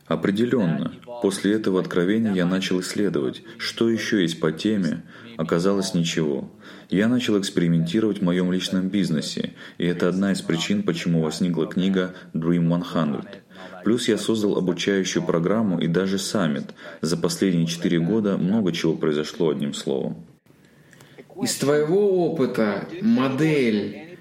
Определенно. 0.05 0.93
После 1.23 1.53
этого 1.53 1.79
откровения 1.79 2.31
я 2.33 2.45
начал 2.45 2.79
исследовать, 2.81 3.41
что 3.57 3.89
еще 3.89 4.21
есть 4.21 4.39
по 4.39 4.51
теме. 4.51 5.03
Оказалось 5.35 5.95
ничего. 5.95 6.51
Я 6.91 7.07
начал 7.07 7.39
экспериментировать 7.39 8.19
в 8.19 8.23
моем 8.23 8.51
личном 8.51 8.89
бизнесе, 8.89 9.53
и 9.79 9.85
это 9.85 10.07
одна 10.07 10.31
из 10.31 10.41
причин, 10.41 10.83
почему 10.83 11.21
возникла 11.21 11.65
книга 11.65 12.13
Dream 12.35 12.83
100. 12.83 13.25
Плюс 13.85 14.07
я 14.07 14.17
создал 14.17 14.57
обучающую 14.57 15.23
программу 15.23 15.79
и 15.79 15.85
даже 15.85 16.17
саммит. 16.17 16.73
За 17.01 17.17
последние 17.17 17.67
четыре 17.67 17.99
года 17.99 18.35
много 18.35 18.71
чего 18.71 18.95
произошло 18.95 19.49
одним 19.49 19.75
словом. 19.75 20.25
Из 21.39 21.55
твоего 21.57 22.25
опыта 22.25 22.87
модель 23.03 24.17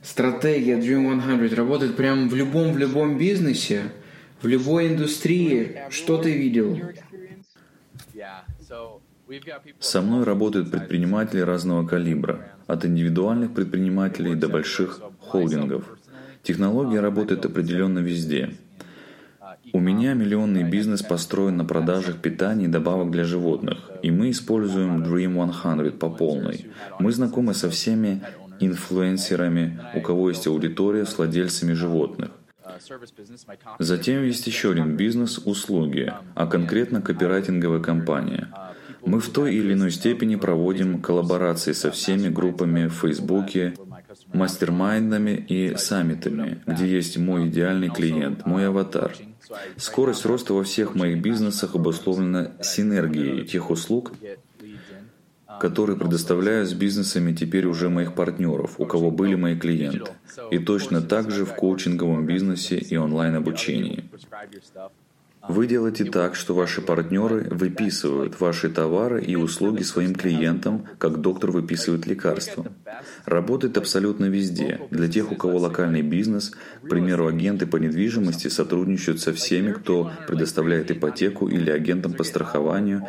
стратегия 0.00 0.78
Dream 0.78 1.44
100 1.48 1.56
работает 1.56 1.96
прямо 1.96 2.28
в 2.28 2.36
любом, 2.36 2.72
в 2.72 2.78
любом 2.78 3.18
бизнесе, 3.18 3.90
в 4.42 4.46
любой 4.46 4.86
индустрии. 4.86 5.80
Что 5.90 6.16
ты 6.16 6.32
видел? 6.32 6.78
Со 9.80 10.02
мной 10.02 10.22
работают 10.22 10.70
предприниматели 10.70 11.40
разного 11.40 11.84
калибра, 11.84 12.52
от 12.68 12.84
индивидуальных 12.84 13.54
предпринимателей 13.54 14.36
до 14.36 14.48
больших 14.48 15.00
холдингов. 15.18 15.98
Технология 16.44 17.00
работает 17.00 17.44
определенно 17.44 17.98
везде. 17.98 18.50
У 19.72 19.80
меня 19.80 20.14
миллионный 20.14 20.64
бизнес 20.64 21.02
построен 21.02 21.56
на 21.56 21.64
продажах 21.64 22.18
питания 22.18 22.66
и 22.66 22.68
добавок 22.68 23.10
для 23.10 23.24
животных, 23.24 23.90
и 24.02 24.10
мы 24.10 24.30
используем 24.30 25.02
Dream 25.02 25.52
100 25.52 25.96
по 25.98 26.10
полной. 26.10 26.66
Мы 26.98 27.12
знакомы 27.12 27.54
со 27.54 27.70
всеми 27.70 28.22
инфлюенсерами, 28.60 29.80
у 29.94 30.00
кого 30.00 30.28
есть 30.28 30.46
аудитория 30.46 31.06
с 31.06 31.16
владельцами 31.16 31.72
животных. 31.72 32.30
Затем 33.78 34.24
есть 34.24 34.46
еще 34.46 34.72
один 34.72 34.96
бизнес– 34.96 35.38
услуги, 35.44 36.12
а 36.34 36.46
конкретно 36.46 37.02
копирайтинговая 37.02 37.80
компания. 37.80 38.48
Мы 39.04 39.20
в 39.20 39.30
той 39.30 39.54
или 39.54 39.72
иной 39.72 39.90
степени 39.90 40.36
проводим 40.36 41.00
коллаборации 41.00 41.72
со 41.72 41.90
всеми 41.90 42.28
группами 42.28 42.86
в 42.86 42.92
Фейсбуке, 42.92 43.74
мастер-майндами 44.32 45.44
и 45.48 45.76
саммитами, 45.76 46.62
где 46.66 46.86
есть 46.86 47.18
мой 47.18 47.48
идеальный 47.48 47.88
клиент, 47.88 48.46
мой 48.46 48.68
аватар. 48.68 49.12
Скорость 49.76 50.24
роста 50.26 50.54
во 50.54 50.64
всех 50.64 50.94
моих 50.94 51.20
бизнесах 51.20 51.74
обусловлена 51.74 52.52
синергией 52.62 53.46
тех 53.46 53.70
услуг, 53.70 54.12
которые 55.60 55.98
предоставляю 55.98 56.66
с 56.66 56.72
бизнесами 56.72 57.34
теперь 57.34 57.66
уже 57.66 57.88
моих 57.88 58.14
партнеров, 58.14 58.76
у 58.78 58.86
кого 58.86 59.10
были 59.10 59.34
мои 59.34 59.58
клиенты. 59.58 60.12
И 60.50 60.58
точно 60.58 61.02
так 61.02 61.30
же 61.30 61.44
в 61.44 61.54
коучинговом 61.54 62.26
бизнесе 62.26 62.76
и 62.78 62.96
онлайн-обучении. 62.96 64.04
Вы 65.50 65.66
делаете 65.66 66.04
так, 66.04 66.36
что 66.36 66.54
ваши 66.54 66.80
партнеры 66.80 67.48
выписывают 67.50 68.38
ваши 68.38 68.70
товары 68.70 69.20
и 69.20 69.34
услуги 69.34 69.82
своим 69.82 70.14
клиентам, 70.14 70.86
как 70.98 71.20
доктор 71.20 71.50
выписывает 71.50 72.06
лекарства. 72.06 72.66
Работает 73.24 73.76
абсолютно 73.76 74.26
везде. 74.26 74.80
Для 74.92 75.08
тех, 75.08 75.32
у 75.32 75.34
кого 75.34 75.58
локальный 75.58 76.02
бизнес, 76.02 76.52
к 76.84 76.88
примеру, 76.88 77.26
агенты 77.26 77.66
по 77.66 77.78
недвижимости 77.78 78.46
сотрудничают 78.46 79.20
со 79.20 79.32
всеми, 79.32 79.72
кто 79.72 80.12
предоставляет 80.28 80.92
ипотеку 80.92 81.48
или 81.48 81.68
агентам 81.70 82.12
по 82.12 82.22
страхованию, 82.22 83.08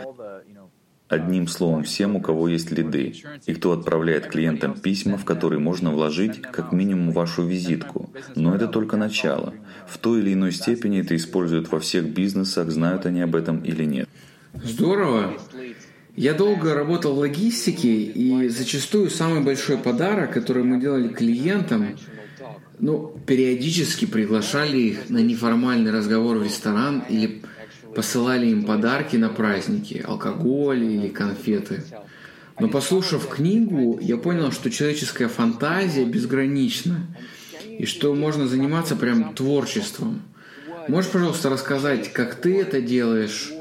Одним 1.12 1.48
словом, 1.48 1.84
всем, 1.84 2.16
у 2.16 2.22
кого 2.22 2.48
есть 2.48 2.72
лиды, 2.72 3.14
и 3.46 3.54
кто 3.54 3.74
отправляет 3.74 4.28
клиентам 4.28 4.80
письма, 4.80 5.18
в 5.18 5.26
которые 5.26 5.60
можно 5.60 5.92
вложить 5.92 6.42
как 6.42 6.72
минимум 6.72 7.12
вашу 7.12 7.46
визитку. 7.46 8.10
Но 8.36 8.56
это 8.56 8.70
только 8.70 8.96
начало. 8.96 9.54
В 9.90 9.98
той 9.98 10.22
или 10.22 10.32
иной 10.32 10.54
степени 10.54 11.02
это 11.02 11.14
используют 11.18 11.70
во 11.70 11.82
всех 11.82 12.06
бизнесах, 12.06 12.72
знают 12.72 13.06
они 13.06 13.20
об 13.20 13.36
этом 13.36 13.60
или 13.60 13.84
нет. 13.84 14.08
Здорово. 14.64 15.34
Я 16.16 16.34
долго 16.34 16.74
работал 16.74 17.14
в 17.14 17.20
логистике, 17.20 17.90
и 17.90 18.48
зачастую 18.48 19.10
самый 19.10 19.42
большой 19.42 19.78
подарок, 19.78 20.32
который 20.32 20.64
мы 20.64 20.80
делали 20.80 21.10
клиентам, 21.10 21.98
ну, 22.80 23.14
периодически 23.28 24.06
приглашали 24.06 24.78
их 24.78 25.10
на 25.10 25.18
неформальный 25.18 25.92
разговор 25.92 26.38
в 26.38 26.44
ресторан 26.44 27.04
или 27.10 27.42
посылали 27.96 28.48
им 28.48 28.66
подарки 28.66 29.16
на 29.16 29.30
праздники, 29.30 30.04
алкоголь 30.06 30.84
или 30.84 31.08
конфеты. 31.08 31.84
Но 32.60 32.68
послушав 32.68 33.28
книгу, 33.28 33.98
я 34.02 34.18
понял, 34.18 34.52
что 34.52 34.70
человеческая 34.70 35.28
фантазия 35.28 36.06
безгранична, 36.06 37.08
и 37.78 37.86
что 37.86 38.14
можно 38.14 38.48
заниматься 38.48 38.96
прям 38.96 39.34
творчеством. 39.34 40.22
Можешь, 40.88 41.12
пожалуйста, 41.12 41.50
рассказать, 41.50 42.12
как 42.14 42.36
ты 42.36 42.62
это 42.62 42.82
делаешь, 42.82 43.52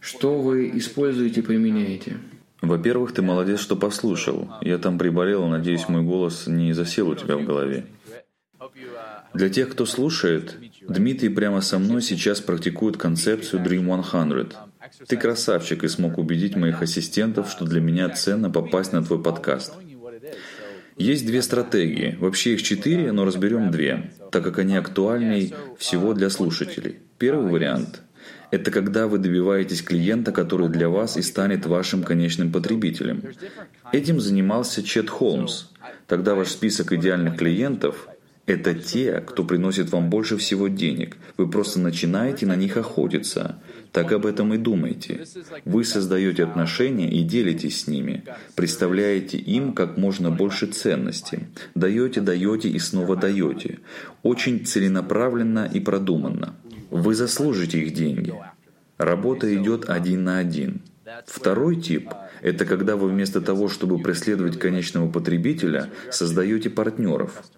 что 0.00 0.38
вы 0.38 0.70
используете 0.74 1.40
и 1.40 1.42
применяете? 1.42 2.16
Во-первых, 2.62 3.12
ты 3.12 3.22
молодец, 3.22 3.60
что 3.60 3.76
послушал. 3.76 4.48
Я 4.62 4.78
там 4.78 4.98
приболел, 4.98 5.46
надеюсь, 5.46 5.88
мой 5.88 6.02
голос 6.02 6.46
не 6.46 6.72
засел 6.72 7.08
у 7.08 7.14
тебя 7.14 7.36
в 7.36 7.44
голове. 7.44 7.86
Для 9.36 9.50
тех, 9.50 9.68
кто 9.68 9.84
слушает, 9.84 10.56
Дмитрий 10.88 11.28
прямо 11.28 11.60
со 11.60 11.78
мной 11.78 12.00
сейчас 12.00 12.40
практикует 12.40 12.96
концепцию 12.96 13.62
Dream 13.62 14.02
100. 14.02 14.56
Ты 15.06 15.16
красавчик 15.18 15.84
и 15.84 15.88
смог 15.88 16.16
убедить 16.16 16.56
моих 16.56 16.80
ассистентов, 16.80 17.50
что 17.50 17.66
для 17.66 17.82
меня 17.82 18.08
ценно 18.08 18.50
попасть 18.50 18.94
на 18.94 19.04
твой 19.04 19.22
подкаст. 19.22 19.74
Есть 20.96 21.26
две 21.26 21.42
стратегии. 21.42 22.16
Вообще 22.18 22.54
их 22.54 22.62
четыре, 22.62 23.12
но 23.12 23.26
разберем 23.26 23.70
две, 23.70 24.10
так 24.32 24.42
как 24.42 24.58
они 24.58 24.74
актуальней 24.74 25.52
всего 25.76 26.14
для 26.14 26.30
слушателей. 26.30 27.00
Первый 27.18 27.50
вариант– 27.50 28.00
это 28.50 28.70
когда 28.70 29.06
вы 29.06 29.18
добиваетесь 29.18 29.82
клиента, 29.82 30.32
который 30.32 30.70
для 30.70 30.88
вас 30.88 31.18
и 31.18 31.22
станет 31.22 31.66
вашим 31.66 32.04
конечным 32.04 32.50
потребителем. 32.50 33.22
Этим 33.92 34.18
занимался 34.18 34.82
Чет 34.82 35.10
Холмс. 35.10 35.66
Тогда 36.06 36.34
ваш 36.34 36.48
список 36.48 36.92
идеальных 36.94 37.36
клиентов 37.36 38.08
это 38.46 38.74
те, 38.74 39.20
кто 39.26 39.44
приносит 39.44 39.90
вам 39.90 40.08
больше 40.08 40.36
всего 40.36 40.68
денег. 40.68 41.16
Вы 41.36 41.50
просто 41.50 41.80
начинаете 41.80 42.46
на 42.46 42.54
них 42.54 42.76
охотиться. 42.76 43.56
Так 43.90 44.12
об 44.12 44.24
этом 44.24 44.54
и 44.54 44.56
думайте. 44.56 45.24
Вы 45.64 45.84
создаете 45.84 46.44
отношения 46.44 47.10
и 47.10 47.24
делитесь 47.24 47.82
с 47.82 47.86
ними. 47.88 48.22
Представляете 48.54 49.36
им 49.36 49.72
как 49.72 49.96
можно 49.96 50.30
больше 50.30 50.66
ценности. 50.68 51.48
Даете, 51.74 52.20
даете 52.20 52.68
и 52.68 52.78
снова 52.78 53.16
даете. 53.16 53.80
Очень 54.22 54.64
целенаправленно 54.64 55.68
и 55.72 55.80
продуманно. 55.80 56.54
Вы 56.90 57.16
заслужите 57.16 57.80
их 57.80 57.94
деньги. 57.94 58.32
Работа 58.96 59.52
идет 59.54 59.90
один 59.90 60.22
на 60.22 60.38
один. 60.38 60.82
Второй 61.26 61.76
тип– 61.80 62.10
это 62.42 62.64
когда 62.64 62.96
вы 62.96 63.08
вместо 63.08 63.40
того, 63.40 63.68
чтобы 63.68 63.98
преследовать 63.98 64.58
конечного 64.58 65.10
потребителя, 65.10 65.90
создаете 66.10 66.70
партнеров– 66.70 67.42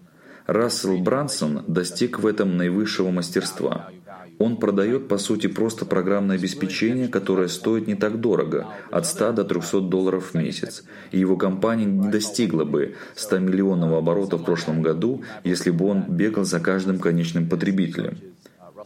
Рассел 0.51 0.97
Брансон 0.97 1.63
достиг 1.67 2.17
в 2.17 2.25
этом 2.25 2.57
наивысшего 2.57 3.11
мастерства. 3.11 3.91
Он 4.39 4.57
продает, 4.57 5.07
по 5.07 5.19
сути, 5.19 5.45
просто 5.45 5.85
программное 5.85 6.37
обеспечение, 6.37 7.07
которое 7.07 7.47
стоит 7.49 7.85
не 7.85 7.93
так 7.93 8.19
дорого, 8.19 8.65
от 8.89 9.05
100 9.05 9.33
до 9.33 9.43
300 9.43 9.81
долларов 9.81 10.31
в 10.31 10.33
месяц. 10.33 10.83
И 11.11 11.19
его 11.19 11.37
компания 11.37 11.85
не 11.85 12.09
достигла 12.09 12.63
бы 12.63 12.95
100 13.13 13.37
миллионного 13.37 13.99
оборота 13.99 14.37
в 14.37 14.43
прошлом 14.43 14.81
году, 14.81 15.21
если 15.43 15.69
бы 15.69 15.85
он 15.85 16.05
бегал 16.07 16.45
за 16.45 16.59
каждым 16.59 16.97
конечным 16.97 17.47
потребителем. 17.47 18.17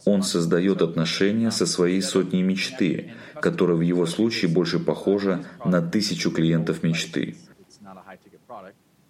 Он 0.04 0.22
создает 0.22 0.82
отношения 0.82 1.50
со 1.50 1.64
своей 1.64 2.02
сотней 2.02 2.42
мечты, 2.42 3.14
которая 3.40 3.78
в 3.78 3.80
его 3.80 4.04
случае 4.04 4.50
больше 4.50 4.78
похожа 4.78 5.46
на 5.64 5.80
тысячу 5.80 6.30
клиентов 6.30 6.82
мечты. 6.82 7.36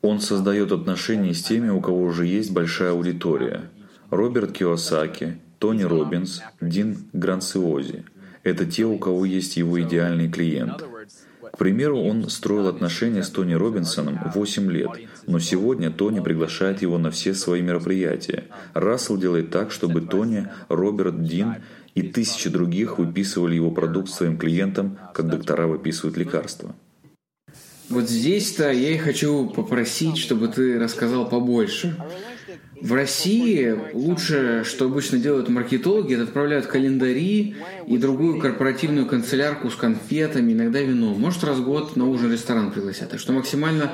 Он 0.04 0.20
создает 0.20 0.70
отношения 0.70 1.32
с 1.32 1.42
теми, 1.42 1.70
у 1.70 1.80
кого 1.80 2.02
уже 2.02 2.26
есть 2.26 2.52
большая 2.52 2.90
аудитория. 2.90 3.70
Роберт 4.11 4.52
Киосаки, 4.52 5.38
Тони 5.58 5.82
Робинс, 5.82 6.42
Дин 6.61 7.06
Грансиози– 7.14 8.04
это 8.42 8.66
те, 8.66 8.84
у 8.84 8.99
кого 8.99 9.25
есть 9.25 9.56
его 9.56 9.80
идеальный 9.80 10.30
клиент. 10.30 10.84
К 11.50 11.56
примеру, 11.56 12.00
он 12.02 12.28
строил 12.28 12.68
отношения 12.68 13.23
с 13.23 13.30
Тони 13.30 13.54
Робинсоном 13.54 14.18
8 14.34 14.70
лет, 14.70 14.90
но 15.26 15.38
сегодня 15.38 15.90
Тони 15.90 16.20
приглашает 16.20 16.82
его 16.82 16.99
на 16.99 17.11
все 17.11 17.32
свои 17.32 17.62
мероприятия. 17.62 18.44
Рассел 18.75 19.16
делает 19.16 19.49
так, 19.49 19.70
чтобы 19.70 20.02
Тони, 20.02 20.49
Роберт, 20.68 21.25
Дин 21.25 21.54
и 21.94 22.02
тысячи 22.02 22.50
других 22.50 22.99
выписывали 22.99 23.54
его 23.54 23.70
продукт 23.70 24.11
своим 24.11 24.37
клиентам, 24.37 24.99
как 25.14 25.30
доктора 25.30 25.66
выписывают 25.66 26.18
лекарства. 26.18 26.75
Вот 27.88 28.08
здесь-то 28.08 28.70
я 28.72 28.90
и 28.90 28.98
хочу 28.98 29.46
попросить, 29.46 30.16
чтобы 30.16 30.48
ты 30.48 30.78
рассказал 30.78 31.28
побольше. 31.28 31.96
В 32.80 32.92
России 32.92 33.74
лучше, 33.92 34.62
что 34.64 34.86
обычно 34.86 35.18
делают 35.18 35.48
маркетологи, 35.48 36.14
это 36.14 36.24
отправляют 36.24 36.66
календари 36.66 37.56
и 37.86 37.98
другую 37.98 38.40
корпоративную 38.40 39.06
канцелярку 39.06 39.70
с 39.70 39.74
конфетами, 39.74 40.52
иногда 40.52 40.80
вино. 40.80 41.14
Может, 41.14 41.44
раз 41.44 41.58
в 41.58 41.64
год 41.64 41.96
на 41.96 42.08
ужин 42.08 42.32
ресторан 42.32 42.72
пригласят. 42.72 43.10
Так 43.10 43.20
что 43.20 43.32
максимально 43.32 43.92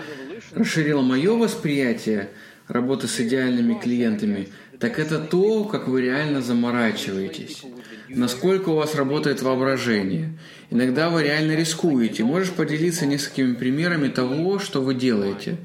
расширило 0.53 1.03
мое 1.03 1.37
восприятие 1.37 2.31
работы 2.69 3.07
с 3.07 3.21
идеальными 3.21 3.75
клиентами, 3.75 4.49
так 4.81 4.99
это 4.99 5.19
то, 5.19 5.65
как 5.65 5.89
вы 5.89 6.01
реально 6.01 6.41
заморачиваетесь. 6.41 7.63
Насколько 8.09 8.71
у 8.71 8.77
вас 8.77 8.95
работает 8.95 9.43
воображение. 9.43 10.39
Иногда 10.71 11.11
вы 11.11 11.23
реально 11.23 11.53
рискуете. 11.53 12.25
Можешь 12.25 12.51
поделиться 12.51 13.05
несколькими 13.05 13.53
примерами 13.55 14.09
того, 14.09 14.59
что 14.59 14.81
вы 14.81 14.95
делаете? 14.95 15.59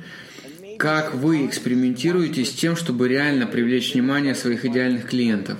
Как 0.77 1.15
вы 1.15 1.45
экспериментируете 1.45 2.43
с 2.43 2.51
тем, 2.51 2.75
чтобы 2.75 3.07
реально 3.07 3.47
привлечь 3.47 3.93
внимание 3.93 4.35
своих 4.35 4.65
идеальных 4.65 5.09
клиентов? 5.09 5.59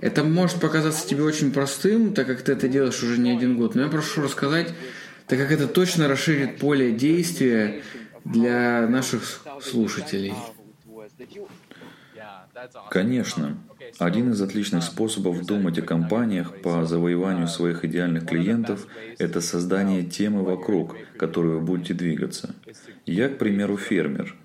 Это 0.00 0.22
может 0.22 0.60
показаться 0.60 1.06
тебе 1.06 1.24
очень 1.24 1.50
простым, 1.50 2.14
так 2.14 2.28
как 2.28 2.42
ты 2.42 2.52
это 2.52 2.68
делаешь 2.68 3.02
уже 3.02 3.18
не 3.18 3.32
один 3.32 3.56
год, 3.56 3.74
но 3.74 3.82
я 3.82 3.88
прошу 3.88 4.22
рассказать, 4.22 4.72
так 5.26 5.40
как 5.40 5.50
это 5.50 5.66
точно 5.66 6.06
расширит 6.06 6.58
поле 6.58 6.92
действия 6.92 7.82
для 8.24 8.86
наших 8.86 9.42
слушателей. 9.60 10.34
Конечно. 12.90 13.58
Один 13.98 14.32
из 14.32 14.40
отличных 14.40 14.82
способов 14.82 15.44
думать 15.44 15.78
о 15.78 15.82
компаниях 15.82 16.60
по 16.62 16.84
завоеванию 16.84 17.48
своих 17.48 17.84
идеальных 17.84 18.26
клиентов– 18.26 18.86
это 19.18 19.40
создание 19.40 20.04
темы 20.04 20.42
вокруг, 20.42 20.96
которой 21.16 21.54
вы 21.54 21.60
будете 21.60 21.94
двигаться. 21.94 22.54
Я, 23.06 23.28
к 23.28 23.38
примеру, 23.38 23.76
фермер. 23.76 24.36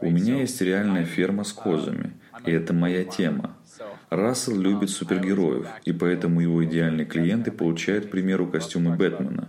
У 0.00 0.10
меня 0.10 0.40
есть 0.40 0.60
реальная 0.60 1.04
ферма 1.04 1.44
с 1.44 1.52
козами, 1.52 2.12
и 2.46 2.50
это 2.50 2.72
моя 2.72 3.04
тема. 3.04 3.56
Рассел 4.08 4.58
любит 4.58 4.90
супергероев, 4.90 5.66
и 5.84 5.92
поэтому 5.92 6.40
его 6.40 6.64
идеальные 6.64 7.06
клиенты 7.06 7.52
получают, 7.52 8.06
к 8.06 8.10
примеру, 8.10 8.46
костюмы 8.46 8.96
Бэтмена. 8.96 9.48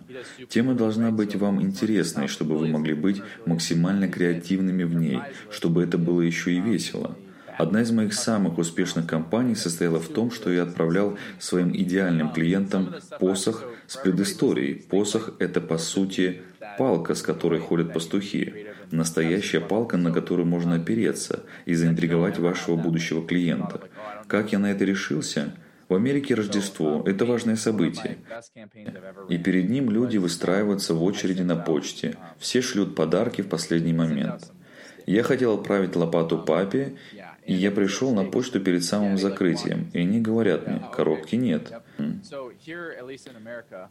Тема 0.50 0.76
должна 0.76 1.10
быть 1.12 1.36
вам 1.36 1.62
интересной, 1.62 2.28
чтобы 2.28 2.58
вы 2.58 2.68
могли 2.68 2.94
быть 2.94 3.22
максимально 3.46 4.08
креативными 4.08 4.84
в 4.84 4.94
ней, 4.94 5.20
чтобы 5.50 5.84
это 5.84 5.98
было 5.98 6.22
еще 6.22 6.54
и 6.54 6.62
весело. 6.62 7.18
Одна 7.58 7.82
из 7.82 7.92
моих 7.92 8.14
самых 8.14 8.58
успешных 8.58 9.08
компаний 9.08 9.56
состояла 9.56 10.00
в 10.00 10.08
том, 10.08 10.32
что 10.32 10.52
я 10.52 10.64
отправлял 10.64 11.18
своим 11.40 11.76
идеальным 11.76 12.32
клиентам 12.32 12.96
посох 13.20 13.66
с 13.88 13.98
предысторией. 13.98 14.76
Посох– 14.76 15.34
это, 15.40 15.62
по 15.62 15.78
сути, 15.78 16.42
палка, 16.78 17.16
с 17.16 17.22
которой 17.22 17.60
ходят 17.60 17.94
пастухи. 17.94 18.68
Настоящая 18.92 19.62
палка, 19.62 19.98
на 19.98 20.12
которую 20.12 20.46
можно 20.46 20.76
опереться 20.76 21.44
и 21.66 21.74
заинтриговать 21.74 22.40
вашего 22.40 22.76
будущего 22.76 23.26
клиента. 23.26 23.82
Как 24.28 24.52
я 24.52 24.60
на 24.60 24.72
это 24.72 24.86
решился? 24.86 25.54
В 25.88 25.96
Америке 25.96 26.36
Рождество– 26.36 27.04
это 27.06 27.26
важное 27.26 27.58
событие. 27.58 28.18
И 29.28 29.38
перед 29.38 29.70
ним 29.70 29.90
люди 29.90 30.18
выстраиваются 30.18 30.94
в 30.94 31.04
очереди 31.04 31.42
на 31.42 31.58
почте. 31.58 32.16
Все 32.40 32.62
шлют 32.62 32.96
подарки 32.96 33.42
в 33.42 33.50
последний 33.50 33.92
момент. 33.92 34.52
Я 35.12 35.24
хотел 35.24 35.56
отправить 35.60 35.98
лопату 35.98 36.38
папе, 36.38 36.94
и 37.46 37.54
я 37.54 37.70
пришел 37.72 38.14
на 38.14 38.24
почту 38.24 38.62
перед 38.62 38.82
самым 38.86 39.18
закрытием, 39.18 39.90
и 39.92 40.00
они 40.00 40.22
говорят 40.22 40.68
мне, 40.68 40.82
коробки 40.96 41.36
нет. 41.36 41.70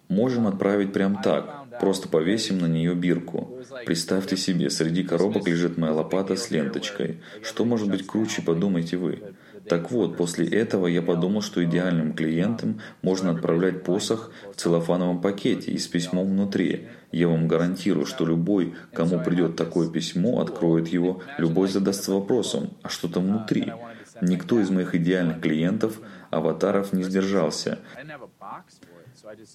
Можем 0.08 0.46
отправить 0.46 0.94
прям 0.94 1.20
так, 1.20 1.78
просто 1.78 2.08
повесим 2.08 2.58
на 2.58 2.66
нее 2.66 2.94
бирку. 2.94 3.58
Представьте 3.84 4.38
себе, 4.38 4.70
среди 4.70 5.02
коробок 5.04 5.46
лежит 5.46 5.76
моя 5.76 5.92
лопата 5.92 6.36
с 6.36 6.50
ленточкой. 6.50 7.20
Что 7.42 7.66
может 7.66 7.90
быть 7.90 8.06
круче, 8.06 8.40
подумайте 8.40 8.96
вы. 8.96 9.22
Так 9.68 9.90
вот, 9.90 10.16
после 10.16 10.48
этого 10.48 10.86
я 10.86 11.02
подумал, 11.02 11.42
что 11.42 11.62
идеальным 11.62 12.14
клиентам 12.14 12.80
можно 13.02 13.32
отправлять 13.32 13.84
посох 13.84 14.32
в 14.52 14.56
целлофановом 14.56 15.20
пакете 15.20 15.70
и 15.70 15.76
с 15.76 15.86
письмом 15.86 16.30
внутри. 16.30 16.88
Я 17.12 17.26
вам 17.28 17.48
гарантирую, 17.48 18.06
что 18.06 18.24
любой, 18.24 18.74
кому 18.92 19.22
придет 19.22 19.56
такое 19.56 19.88
письмо, 19.88 20.40
откроет 20.40 20.88
его, 20.88 21.22
любой 21.38 21.68
задастся 21.68 22.12
вопросом, 22.12 22.70
а 22.82 22.88
что 22.88 23.08
там 23.08 23.26
внутри? 23.26 23.72
Никто 24.20 24.60
из 24.60 24.70
моих 24.70 24.94
идеальных 24.94 25.40
клиентов, 25.40 26.00
аватаров, 26.30 26.92
не 26.92 27.02
сдержался. 27.02 27.78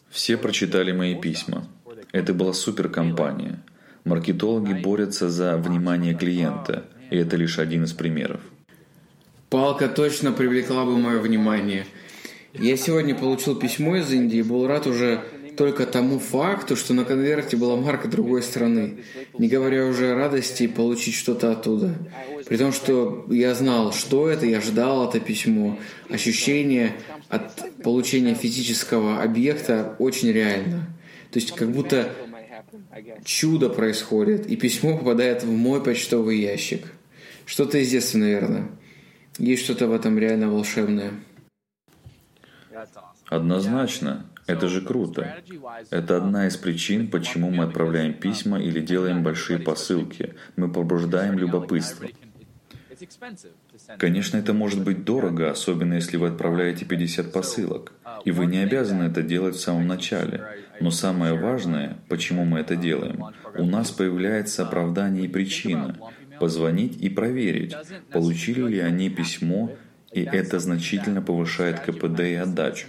Все 0.09 0.37
прочитали 0.37 0.91
мои 0.91 1.15
письма. 1.15 1.65
Это 2.11 2.33
была 2.33 2.53
суперкомпания. 2.53 3.59
Маркетологи 4.03 4.73
борются 4.73 5.29
за 5.29 5.57
внимание 5.57 6.13
клиента, 6.13 6.85
и 7.09 7.17
это 7.17 7.37
лишь 7.37 7.57
один 7.57 7.85
из 7.85 7.93
примеров. 7.93 8.41
Палка 9.49 9.87
точно 9.87 10.31
привлекла 10.31 10.85
бы 10.85 10.97
мое 10.97 11.19
внимание. 11.19 11.85
Я 12.53 12.77
сегодня 12.77 13.15
получил 13.15 13.55
письмо 13.55 13.97
из 13.97 14.11
Индии 14.11 14.39
и 14.39 14.43
был 14.43 14.67
рад 14.67 14.87
уже 14.87 15.23
только 15.55 15.85
тому 15.85 16.19
факту, 16.19 16.75
что 16.75 16.93
на 16.93 17.05
конверте 17.05 17.57
была 17.57 17.75
марка 17.75 18.07
другой 18.07 18.43
страны, 18.43 19.03
не 19.37 19.47
говоря 19.47 19.85
уже 19.85 20.11
о 20.11 20.15
радости 20.15 20.67
получить 20.67 21.15
что-то 21.15 21.51
оттуда. 21.51 21.95
При 22.47 22.57
том, 22.57 22.71
что 22.71 23.25
я 23.29 23.53
знал, 23.55 23.93
что 23.93 24.29
это, 24.29 24.45
я 24.45 24.61
ждал 24.61 25.09
это 25.09 25.19
письмо. 25.19 25.77
Ощущение 26.09 26.93
от 27.29 27.81
получения 27.83 28.35
физического 28.35 29.21
объекта 29.21 29.95
очень 29.99 30.31
реально. 30.31 30.87
То 31.31 31.39
есть 31.39 31.51
как 31.51 31.71
будто 31.71 32.11
чудо 33.23 33.69
происходит, 33.69 34.47
и 34.47 34.55
письмо 34.55 34.97
попадает 34.97 35.43
в 35.43 35.51
мой 35.51 35.83
почтовый 35.83 36.39
ящик. 36.39 36.91
Что-то 37.45 37.77
из 37.77 37.89
детства, 37.89 38.19
наверное. 38.19 38.69
Есть 39.37 39.63
что-то 39.63 39.87
в 39.87 39.91
этом 39.91 40.17
реально 40.17 40.49
волшебное. 40.49 41.11
Однозначно. 43.27 44.25
Это 44.47 44.67
же 44.67 44.81
круто. 44.81 45.35
Это 45.89 46.17
одна 46.17 46.47
из 46.47 46.57
причин, 46.57 47.09
почему 47.09 47.49
мы 47.49 47.63
отправляем 47.63 48.13
письма 48.13 48.59
или 48.59 48.79
делаем 48.79 49.23
большие 49.23 49.59
посылки. 49.59 50.35
Мы 50.55 50.71
пробуждаем 50.71 51.37
любопытство. 51.39 52.07
Конечно, 53.97 54.37
это 54.37 54.53
может 54.53 54.83
быть 54.83 55.03
дорого, 55.03 55.51
особенно 55.51 55.95
если 55.95 56.17
вы 56.17 56.27
отправляете 56.27 56.85
50 56.85 57.31
посылок. 57.31 57.93
И 58.23 58.31
вы 58.31 58.45
не 58.45 58.59
обязаны 58.59 59.03
это 59.03 59.21
делать 59.21 59.55
в 59.55 59.59
самом 59.59 59.87
начале. 59.87 60.43
Но 60.79 60.91
самое 60.91 61.33
важное, 61.33 61.97
почему 62.07 62.45
мы 62.45 62.59
это 62.59 62.75
делаем, 62.75 63.25
у 63.57 63.65
нас 63.65 63.91
появляется 63.91 64.63
оправдание 64.63 65.25
и 65.25 65.27
причина 65.27 65.97
позвонить 66.39 67.01
и 67.01 67.09
проверить, 67.09 67.75
получили 68.11 68.61
ли 68.67 68.79
они 68.79 69.09
письмо, 69.09 69.71
и 70.11 70.23
это 70.23 70.59
значительно 70.59 71.21
повышает 71.21 71.79
КПД 71.79 72.19
и 72.21 72.35
отдачу. 72.35 72.87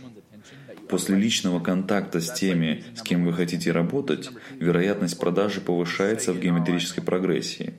После 0.88 1.16
личного 1.16 1.60
контакта 1.60 2.20
с 2.20 2.32
теми, 2.32 2.84
с 2.94 3.02
кем 3.02 3.24
вы 3.24 3.32
хотите 3.32 3.72
работать, 3.72 4.30
вероятность 4.58 5.18
продажи 5.18 5.60
повышается 5.60 6.32
в 6.32 6.40
геометрической 6.40 7.02
прогрессии. 7.02 7.74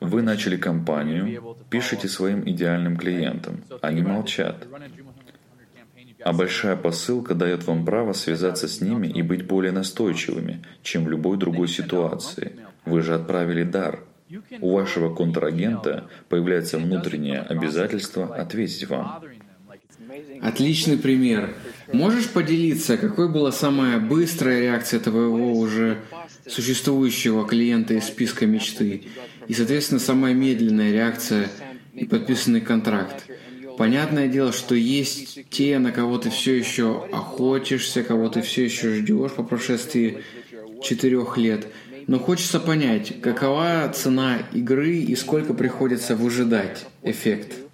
Вы 0.00 0.22
начали 0.22 0.56
кампанию, 0.56 1.56
пишите 1.68 2.08
своим 2.08 2.48
идеальным 2.48 2.96
клиентам, 2.96 3.62
они 3.82 4.02
молчат. 4.02 4.66
А 6.24 6.32
большая 6.32 6.76
посылка 6.76 7.34
дает 7.34 7.66
вам 7.66 7.84
право 7.84 8.12
связаться 8.12 8.68
с 8.68 8.80
ними 8.80 9.06
и 9.06 9.22
быть 9.22 9.46
более 9.46 9.72
настойчивыми, 9.72 10.64
чем 10.82 11.04
в 11.04 11.10
любой 11.10 11.36
другой 11.36 11.68
ситуации. 11.68 12.56
Вы 12.84 13.02
же 13.02 13.14
отправили 13.14 13.64
дар. 13.64 14.04
У 14.60 14.74
вашего 14.74 15.14
контрагента 15.14 16.08
появляется 16.28 16.78
внутреннее 16.78 17.40
обязательство 17.40 18.34
ответить 18.34 18.88
вам. 18.88 19.22
Отличный 20.42 20.96
пример. 20.96 21.54
Можешь 21.92 22.28
поделиться, 22.28 22.96
какой 22.96 23.28
была 23.28 23.52
самая 23.52 23.98
быстрая 23.98 24.60
реакция 24.62 25.00
твоего 25.00 25.52
уже 25.52 25.98
существующего 26.46 27.46
клиента 27.46 27.94
из 27.94 28.04
списка 28.04 28.46
мечты 28.46 29.04
и, 29.48 29.54
соответственно, 29.54 30.00
самая 30.00 30.34
медленная 30.34 30.92
реакция 30.92 31.48
и 31.94 32.04
подписанный 32.04 32.60
контракт? 32.60 33.24
Понятное 33.78 34.26
дело, 34.26 34.52
что 34.52 34.74
есть 34.74 35.50
те, 35.50 35.78
на 35.78 35.92
кого 35.92 36.18
ты 36.18 36.30
все 36.30 36.54
еще 36.54 37.06
охотишься, 37.12 38.02
кого 38.02 38.28
ты 38.28 38.40
все 38.40 38.64
еще 38.64 38.94
ждешь 38.94 39.32
по 39.32 39.42
прошествии 39.42 40.22
четырех 40.82 41.36
лет. 41.36 41.66
Но 42.06 42.18
хочется 42.18 42.60
понять, 42.60 43.20
какова 43.20 43.92
цена 43.94 44.38
игры 44.52 44.96
и 44.96 45.14
сколько 45.16 45.52
приходится 45.54 46.16
выжидать 46.16 46.86
эффект. 47.02 47.65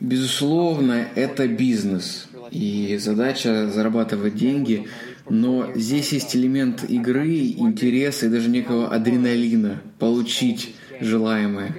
Безусловно, 0.00 1.08
это 1.14 1.48
бизнес. 1.48 2.28
И 2.50 2.96
задача 2.98 3.68
зарабатывать 3.68 4.34
деньги, 4.34 4.88
но 5.28 5.70
здесь 5.74 6.12
есть 6.12 6.34
элемент 6.34 6.84
игры, 6.88 7.36
интереса 7.36 8.26
и 8.26 8.28
даже 8.30 8.48
некого 8.48 8.88
адреналина, 8.88 9.82
получить 9.98 10.74
желаемое. 11.00 11.74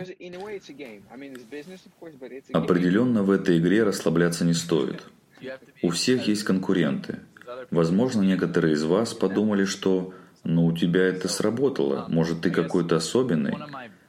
Определенно 2.54 3.24
в 3.24 3.32
этой 3.32 3.58
игре 3.58 3.84
расслабляться 3.84 4.46
не 4.46 4.54
стоит. 4.54 5.04
У 5.82 5.90
всех 5.90 6.28
есть 6.28 6.44
конкуренты. 6.44 7.20
Возможно, 7.72 8.22
некоторые 8.22 8.74
из 8.74 8.84
вас 8.84 9.14
подумали, 9.14 9.66
что 9.66 10.14
«ну 10.44 10.68
у 10.68 10.76
тебя 10.76 11.04
это 11.06 11.28
сработало, 11.28 12.06
может 12.10 12.42
ты 12.42 12.52
какой-то 12.52 12.98
особенный», 12.98 13.56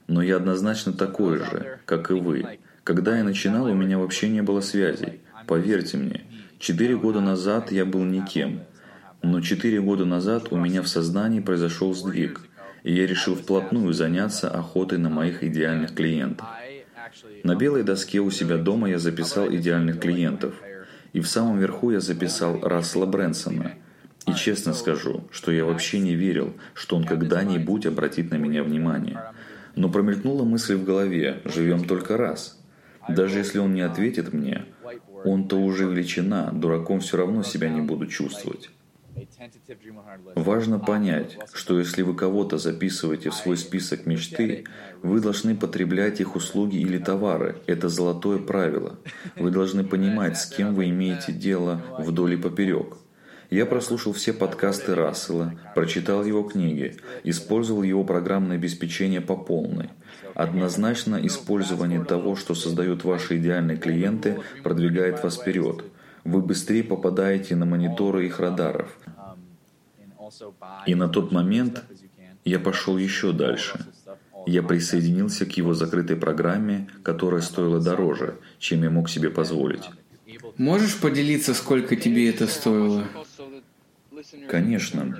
но 0.06 0.22
я 0.22 0.36
однозначно 0.36 0.92
такой 0.92 1.38
же, 1.38 1.78
как 1.86 2.10
и 2.10 2.14
вы. 2.14 2.58
Когда 2.84 3.18
я 3.18 3.24
начинал, 3.24 3.66
у 3.66 3.74
меня 3.74 3.98
вообще 3.98 4.28
не 4.28 4.42
было 4.42 4.60
связей. 4.60 5.20
Поверьте 5.46 5.96
мне, 5.96 6.22
четыре 6.58 6.96
года 6.96 7.20
назад 7.20 7.72
я 7.72 7.84
был 7.84 8.04
никем. 8.04 8.60
Но 9.22 9.40
четыре 9.40 9.80
года 9.80 10.04
назад 10.04 10.48
у 10.50 10.56
меня 10.56 10.82
в 10.82 10.88
сознании 10.88 11.40
произошел 11.40 11.94
сдвиг 11.94 12.40
и 12.82 12.94
я 12.94 13.06
решил 13.06 13.34
вплотную 13.34 13.92
заняться 13.92 14.50
охотой 14.50 14.98
на 14.98 15.10
моих 15.10 15.42
идеальных 15.42 15.94
клиентов. 15.94 16.46
На 17.42 17.56
белой 17.56 17.82
доске 17.82 18.20
у 18.20 18.30
себя 18.30 18.56
дома 18.56 18.88
я 18.88 18.98
записал 18.98 19.52
идеальных 19.52 20.00
клиентов, 20.00 20.54
и 21.12 21.20
в 21.20 21.28
самом 21.28 21.58
верху 21.58 21.90
я 21.90 22.00
записал 22.00 22.60
Рассела 22.60 23.06
Брэнсона. 23.06 23.72
И 24.26 24.34
честно 24.34 24.74
скажу, 24.74 25.24
что 25.32 25.50
я 25.50 25.64
вообще 25.64 25.98
не 25.98 26.14
верил, 26.14 26.54
что 26.74 26.96
он 26.96 27.04
когда-нибудь 27.04 27.86
обратит 27.86 28.30
на 28.30 28.36
меня 28.36 28.62
внимание. 28.62 29.20
Но 29.76 29.88
промелькнула 29.88 30.44
мысль 30.44 30.74
в 30.74 30.84
голове 30.84 31.40
«живем 31.44 31.84
только 31.84 32.16
раз». 32.16 32.59
Даже 33.08 33.38
если 33.38 33.58
он 33.58 33.74
не 33.74 33.82
ответит 33.82 34.32
мне, 34.32 34.66
он-то 35.24 35.56
уже 35.56 35.84
величина, 35.84 36.50
дураком 36.52 37.00
все 37.00 37.16
равно 37.16 37.42
себя 37.42 37.68
не 37.68 37.80
буду 37.80 38.06
чувствовать. 38.06 38.70
Важно 40.34 40.78
понять, 40.78 41.36
что 41.52 41.78
если 41.78 42.02
вы 42.02 42.14
кого-то 42.14 42.58
записываете 42.58 43.30
в 43.30 43.34
свой 43.34 43.56
список 43.56 44.06
мечты, 44.06 44.64
вы 45.02 45.20
должны 45.20 45.56
потреблять 45.56 46.20
их 46.20 46.36
услуги 46.36 46.76
или 46.76 46.98
товары. 46.98 47.56
Это 47.66 47.88
золотое 47.88 48.38
правило. 48.38 48.98
Вы 49.36 49.50
должны 49.50 49.84
понимать, 49.84 50.38
с 50.38 50.46
кем 50.46 50.74
вы 50.74 50.88
имеете 50.90 51.32
дело 51.32 51.82
вдоль 51.98 52.34
и 52.34 52.36
поперек. 52.36 52.96
Я 53.50 53.66
прослушал 53.66 54.12
все 54.12 54.32
подкасты 54.32 54.94
Рассела, 54.94 55.52
прочитал 55.74 56.24
его 56.24 56.44
книги, 56.44 56.96
использовал 57.24 57.82
его 57.82 58.04
программное 58.04 58.56
обеспечение 58.56 59.20
по 59.20 59.36
полной. 59.36 59.90
Однозначно 60.34 61.18
использование 61.26 62.04
того, 62.04 62.36
что 62.36 62.54
создают 62.54 63.02
ваши 63.02 63.38
идеальные 63.38 63.76
клиенты, 63.76 64.40
продвигает 64.62 65.22
вас 65.24 65.36
вперед. 65.36 65.84
Вы 66.22 66.42
быстрее 66.42 66.84
попадаете 66.84 67.56
на 67.56 67.66
мониторы 67.66 68.26
их 68.26 68.38
радаров. 68.38 68.96
И 70.86 70.94
на 70.94 71.08
тот 71.08 71.32
момент 71.32 71.82
я 72.44 72.60
пошел 72.60 72.96
еще 72.98 73.32
дальше. 73.32 73.84
Я 74.46 74.62
присоединился 74.62 75.44
к 75.44 75.56
его 75.56 75.74
закрытой 75.74 76.16
программе, 76.16 76.88
которая 77.02 77.40
стоила 77.40 77.80
дороже, 77.80 78.36
чем 78.60 78.84
я 78.84 78.90
мог 78.90 79.10
себе 79.10 79.28
позволить. 79.28 79.90
Можешь 80.56 80.96
поделиться, 80.98 81.52
сколько 81.54 81.96
тебе 81.96 82.30
это 82.30 82.46
стоило? 82.46 83.06
Конечно. 84.48 85.16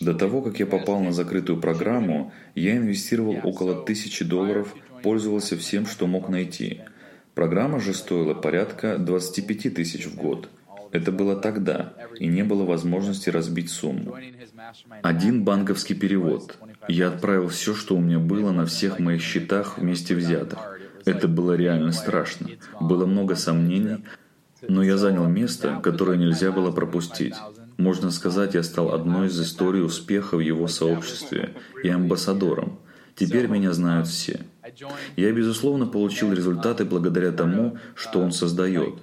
До 0.00 0.14
того, 0.14 0.42
как 0.42 0.60
я 0.60 0.66
попал 0.66 1.00
на 1.00 1.12
закрытую 1.12 1.60
программу, 1.60 2.32
я 2.54 2.76
инвестировал 2.76 3.36
около 3.42 3.84
тысячи 3.84 4.24
долларов, 4.24 4.74
пользовался 5.02 5.56
всем, 5.56 5.86
что 5.86 6.06
мог 6.06 6.28
найти. 6.28 6.80
Программа 7.34 7.80
же 7.80 7.94
стоила 7.94 8.34
порядка 8.34 8.98
25 8.98 9.74
тысяч 9.74 10.06
в 10.06 10.16
год. 10.16 10.48
Это 10.92 11.10
было 11.10 11.36
тогда, 11.36 11.94
и 12.18 12.26
не 12.26 12.44
было 12.44 12.64
возможности 12.64 13.30
разбить 13.30 13.70
сумму. 13.70 14.16
Один 15.02 15.42
банковский 15.42 15.94
перевод. 15.94 16.58
Я 16.86 17.08
отправил 17.08 17.48
все, 17.48 17.74
что 17.74 17.96
у 17.96 18.00
меня 18.00 18.18
было 18.18 18.52
на 18.52 18.66
всех 18.66 18.98
моих 18.98 19.22
счетах 19.22 19.78
вместе 19.78 20.14
взятых. 20.14 20.78
Это 21.06 21.28
было 21.28 21.54
реально 21.54 21.92
страшно. 21.92 22.50
Было 22.78 23.06
много 23.06 23.34
сомнений, 23.36 24.04
но 24.68 24.82
я 24.82 24.98
занял 24.98 25.26
место, 25.26 25.80
которое 25.82 26.18
нельзя 26.18 26.52
было 26.52 26.70
пропустить. 26.70 27.34
Можно 27.76 28.10
сказать, 28.10 28.54
я 28.54 28.62
стал 28.62 28.92
одной 28.92 29.28
из 29.28 29.40
историй 29.40 29.82
успеха 29.82 30.36
в 30.36 30.40
его 30.40 30.68
сообществе 30.68 31.54
и 31.82 31.88
амбассадором. 31.88 32.78
Теперь 33.14 33.46
меня 33.46 33.72
знают 33.72 34.08
все. 34.08 34.40
Я, 35.16 35.32
безусловно, 35.32 35.86
получил 35.86 36.32
результаты 36.32 36.84
благодаря 36.84 37.32
тому, 37.32 37.78
что 37.94 38.20
он 38.20 38.32
создает. 38.32 38.94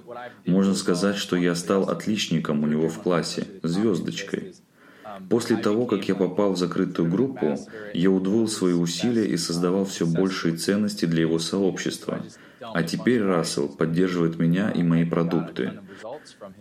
Можно 0.46 0.74
сказать, 0.74 1.16
что 1.16 1.36
я 1.36 1.54
стал 1.54 1.88
отличником 1.88 2.62
у 2.62 2.66
него 2.66 2.88
в 2.88 3.00
классе, 3.02 3.46
звездочкой. 3.62 4.54
После 5.28 5.56
того, 5.56 5.86
как 5.86 6.08
я 6.08 6.14
попал 6.14 6.54
в 6.54 6.58
закрытую 6.58 7.10
группу, 7.10 7.58
я 7.92 8.10
удвоил 8.10 8.48
свои 8.48 8.72
усилия 8.72 9.26
и 9.26 9.36
создавал 9.36 9.84
все 9.84 10.06
большие 10.06 10.56
ценности 10.56 11.04
для 11.04 11.22
его 11.22 11.38
сообщества. 11.38 12.24
А 12.60 12.82
теперь 12.82 13.22
Рассел 13.22 13.68
поддерживает 13.68 14.38
меня 14.38 14.70
и 14.70 14.82
мои 14.82 15.04
продукты. 15.04 15.80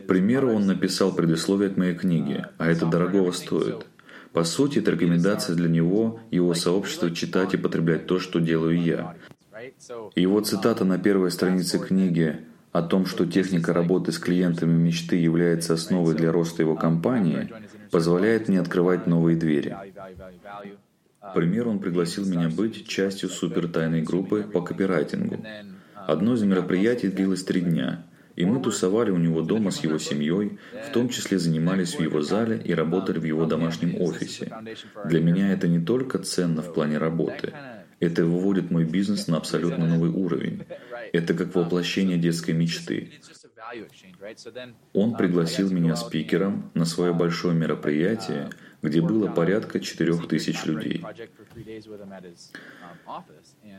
К 0.04 0.08
примеру, 0.08 0.54
он 0.54 0.66
написал 0.66 1.14
предисловие 1.14 1.70
к 1.70 1.78
моей 1.78 1.96
книге, 1.96 2.48
а 2.58 2.68
это 2.68 2.86
дорогого 2.86 3.32
стоит. 3.32 3.86
По 4.34 4.44
сути, 4.44 4.80
это 4.80 4.92
рекомендация 4.92 5.56
для 5.56 5.70
него, 5.70 6.20
его 6.32 6.54
сообщества 6.54 7.12
читать 7.12 7.54
и 7.54 7.58
потреблять 7.58 8.06
то, 8.06 8.20
что 8.20 8.40
делаю 8.40 8.82
я. 8.82 9.16
его 10.16 10.40
цитата 10.42 10.86
на 10.86 10.98
первой 10.98 11.32
странице 11.32 11.80
книги 11.80 12.46
о 12.72 12.82
том, 12.82 13.06
что 13.06 13.26
техника 13.26 13.74
работы 13.74 14.12
с 14.12 14.20
клиентами 14.20 14.78
мечты 14.78 15.16
является 15.16 15.74
основой 15.74 16.16
для 16.16 16.32
роста 16.32 16.62
его 16.62 16.76
компании, 16.76 17.50
позволяет 17.92 18.48
мне 18.48 18.60
открывать 18.60 19.08
новые 19.08 19.36
двери. 19.36 19.76
К 21.20 21.34
примеру, 21.34 21.72
он 21.72 21.80
пригласил 21.80 22.26
меня 22.26 22.50
быть 22.50 22.88
частью 22.88 23.30
супертайной 23.30 24.02
группы 24.02 24.44
по 24.44 24.62
копирайтингу. 24.62 25.44
Одно 26.10 26.34
из 26.34 26.42
мероприятий 26.42 27.08
длилось 27.10 27.44
три 27.44 27.62
дня, 27.62 28.04
и 28.36 28.44
мы 28.44 28.60
тусовали 28.64 29.12
у 29.12 29.18
него 29.18 29.44
дома 29.44 29.70
с 29.70 29.84
его 29.84 30.00
семьей, 30.00 30.58
в 30.88 30.92
том 30.92 31.08
числе 31.10 31.38
занимались 31.38 31.94
в 31.94 32.02
его 32.02 32.24
зале 32.24 32.60
и 32.66 32.74
работали 32.74 33.20
в 33.20 33.26
его 33.26 33.46
домашнем 33.46 34.02
офисе. 34.02 34.52
Для 35.06 35.22
меня 35.22 35.54
это 35.54 35.68
не 35.68 35.80
только 35.80 36.18
ценно 36.18 36.64
в 36.64 36.74
плане 36.74 36.98
работы, 36.98 37.54
это 38.00 38.26
выводит 38.26 38.72
мой 38.72 38.86
бизнес 38.86 39.28
на 39.28 39.38
абсолютно 39.38 39.86
новый 39.86 40.10
уровень. 40.10 40.64
Это 41.14 41.36
как 41.36 41.54
воплощение 41.54 42.18
детской 42.18 42.56
мечты. 42.56 43.12
Он 44.94 45.16
пригласил 45.16 45.70
меня 45.70 45.96
спикером 45.96 46.72
на 46.74 46.86
свое 46.86 47.14
большое 47.14 47.54
мероприятие, 47.54 48.50
где 48.82 49.02
было 49.02 49.28
порядка 49.28 49.80
четырех 49.80 50.28
тысяч 50.28 50.66
людей. 50.66 51.04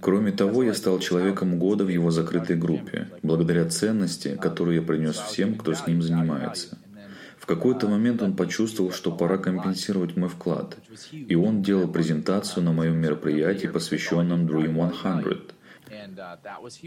Кроме 0.01 0.33
того, 0.33 0.63
я 0.63 0.75
стал 0.75 0.99
человеком 0.99 1.59
года 1.59 1.85
в 1.85 1.89
его 1.89 2.11
закрытой 2.11 2.57
группе, 2.57 3.09
благодаря 3.23 3.69
ценности, 3.69 4.39
которую 4.41 4.77
я 4.77 4.83
принес 4.83 5.17
всем, 5.17 5.55
кто 5.55 5.75
с 5.75 5.87
ним 5.87 6.03
занимается. 6.03 6.79
В 7.39 7.47
какой-то 7.47 7.89
момент 7.89 8.23
он 8.23 8.37
почувствовал, 8.37 8.93
что 8.93 9.11
пора 9.11 9.39
компенсировать 9.39 10.17
мой 10.17 10.29
вклад, 10.29 10.77
и 11.11 11.35
он 11.35 11.63
делал 11.63 11.89
презентацию 11.89 12.63
на 12.63 12.73
моем 12.73 12.99
мероприятии, 12.99 13.67
посвященном 13.67 14.47
Dream 14.47 14.93
100. 14.95 15.55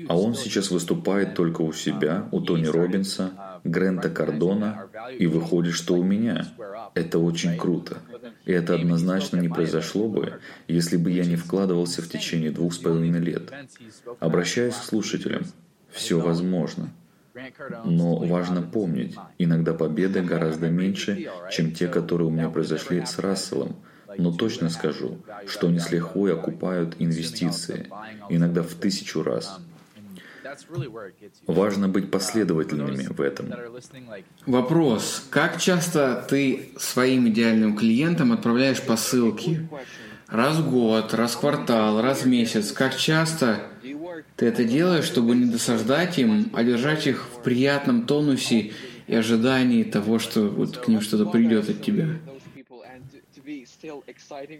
А 0.08 0.18
он 0.18 0.36
сейчас 0.36 0.72
выступает 0.72 1.36
только 1.36 1.62
у 1.62 1.74
себя, 1.74 2.28
у 2.32 2.40
Тони 2.42 2.66
Робинса, 2.66 3.60
Грента 3.64 4.10
Кардона, 4.10 4.90
и 5.18 5.28
выходит, 5.28 5.74
что 5.74 5.96
у 5.96 6.04
меня. 6.04 6.48
Это 6.94 7.20
очень 7.20 7.58
круто. 7.58 7.98
И 8.46 8.52
это 8.52 8.76
однозначно 8.76 9.38
не 9.38 9.50
произошло 9.50 10.08
бы, 10.08 10.40
если 10.68 10.98
бы 10.98 11.12
я 11.12 11.26
не 11.26 11.36
вкладывался 11.36 12.02
в 12.02 12.10
течение 12.10 12.52
двух 12.52 12.74
с 12.74 12.78
половиной 12.78 13.20
лет. 13.20 13.52
Обращаясь 14.20 14.76
к 14.76 14.84
слушателям, 14.84 15.44
все 15.90 16.20
возможно. 16.20 16.90
Но 17.84 18.18
важно 18.18 18.62
помнить, 18.62 19.16
иногда 19.38 19.74
победы 19.74 20.22
гораздо 20.22 20.70
меньше, 20.70 21.30
чем 21.52 21.72
те, 21.72 21.88
которые 21.88 22.28
у 22.28 22.32
меня 22.32 22.50
произошли 22.50 23.06
с 23.06 23.20
Расселом– 23.20 23.76
но 24.18 24.32
точно 24.32 24.70
скажу, 24.70 25.18
что 25.48 25.68
они 25.68 25.80
с 25.80 25.92
лихвой 25.92 26.34
окупают 26.34 26.96
инвестиции, 27.00 27.90
иногда 28.30 28.64
в 28.64 28.74
тысячу 28.74 29.24
раз. 29.24 29.60
Важно 31.48 31.88
быть 31.88 32.12
последовательными 32.12 33.08
в 33.10 33.22
этом. 33.22 33.54
Вопрос. 34.46 35.26
Как 35.30 35.60
часто 35.60 36.26
ты 36.30 36.70
своим 36.78 37.28
идеальным 37.30 37.76
клиентам 37.76 38.32
отправляешь 38.32 38.82
посылки? 38.82 39.68
Раз 40.28 40.58
в 40.58 40.70
год, 40.70 41.14
раз 41.14 41.36
в 41.36 41.40
квартал, 41.40 42.02
раз 42.02 42.24
в 42.24 42.28
месяц. 42.28 42.72
Как 42.72 42.96
часто 42.96 43.60
ты 44.36 44.48
это 44.48 44.64
делаешь, 44.64 45.06
чтобы 45.06 45.36
не 45.36 45.46
досаждать 45.46 46.18
им, 46.18 46.50
а 46.54 46.64
держать 46.64 47.08
их 47.08 47.26
в 47.26 47.44
приятном 47.44 48.06
тонусе 48.06 48.72
и 49.06 49.16
ожидании 49.16 49.84
того, 49.84 50.20
что 50.20 50.48
вот 50.50 50.78
к 50.78 50.88
ним 50.88 51.02
что-то 51.02 51.26
придет 51.26 51.70
от 51.70 51.82
тебя? 51.82 52.08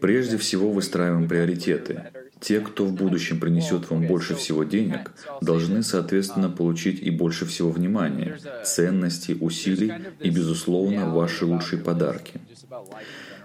Прежде 0.02 0.38
всего 0.38 0.72
выстраиваем 0.72 1.28
приоритеты. 1.28 2.12
Те, 2.40 2.60
кто 2.60 2.86
в 2.86 2.94
будущем 2.94 3.40
принесет 3.40 3.90
вам 3.90 4.06
больше 4.06 4.36
всего 4.36 4.64
денег, 4.64 5.12
должны, 5.42 5.84
соответственно, 5.84 6.50
получить 6.50 7.02
и 7.02 7.10
больше 7.10 7.46
всего 7.46 7.70
внимания, 7.70 8.38
ценностей, 8.66 9.38
усилий 9.40 9.94
и, 10.20 10.30
безусловно, 10.30 11.10
ваши 11.10 11.46
лучшие 11.46 11.82
подарки. 11.82 12.42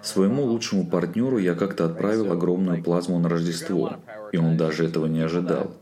Своему 0.03 0.45
лучшему 0.45 0.87
партнеру 0.87 1.38
я 1.38 1.55
как-то 1.55 1.85
отправил 1.85 2.33
огромную 2.33 2.83
плазму 2.83 3.19
на 3.19 3.29
Рождество, 3.29 3.97
и 4.33 4.37
он 4.37 4.57
даже 4.57 4.85
этого 4.85 5.07
не 5.07 5.21
ожидал. 5.21 5.77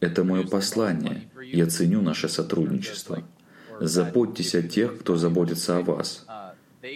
Это 0.00 0.24
мое 0.24 0.46
послание. 0.46 1.30
Я 1.52 1.66
ценю 1.66 2.00
наше 2.00 2.28
сотрудничество. 2.28 3.22
Заботьтесь 3.80 4.54
о 4.54 4.62
тех, 4.62 4.98
кто 4.98 5.16
заботится 5.16 5.78
о 5.78 5.82
вас. 5.82 6.26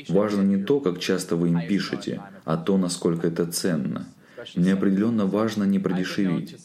Важно 0.09 0.42
не 0.42 0.62
то, 0.62 0.81
как 0.81 0.99
часто 0.99 1.37
вы 1.37 1.49
им 1.49 1.66
пишете, 1.66 2.20
а 2.44 2.57
то, 2.57 2.77
насколько 2.77 3.27
это 3.29 3.46
ценно. 3.46 4.09
Мне 4.55 4.75
определенно 4.75 5.27
важно 5.27 5.64
не 5.64 5.79
продешевить. 5.79 6.57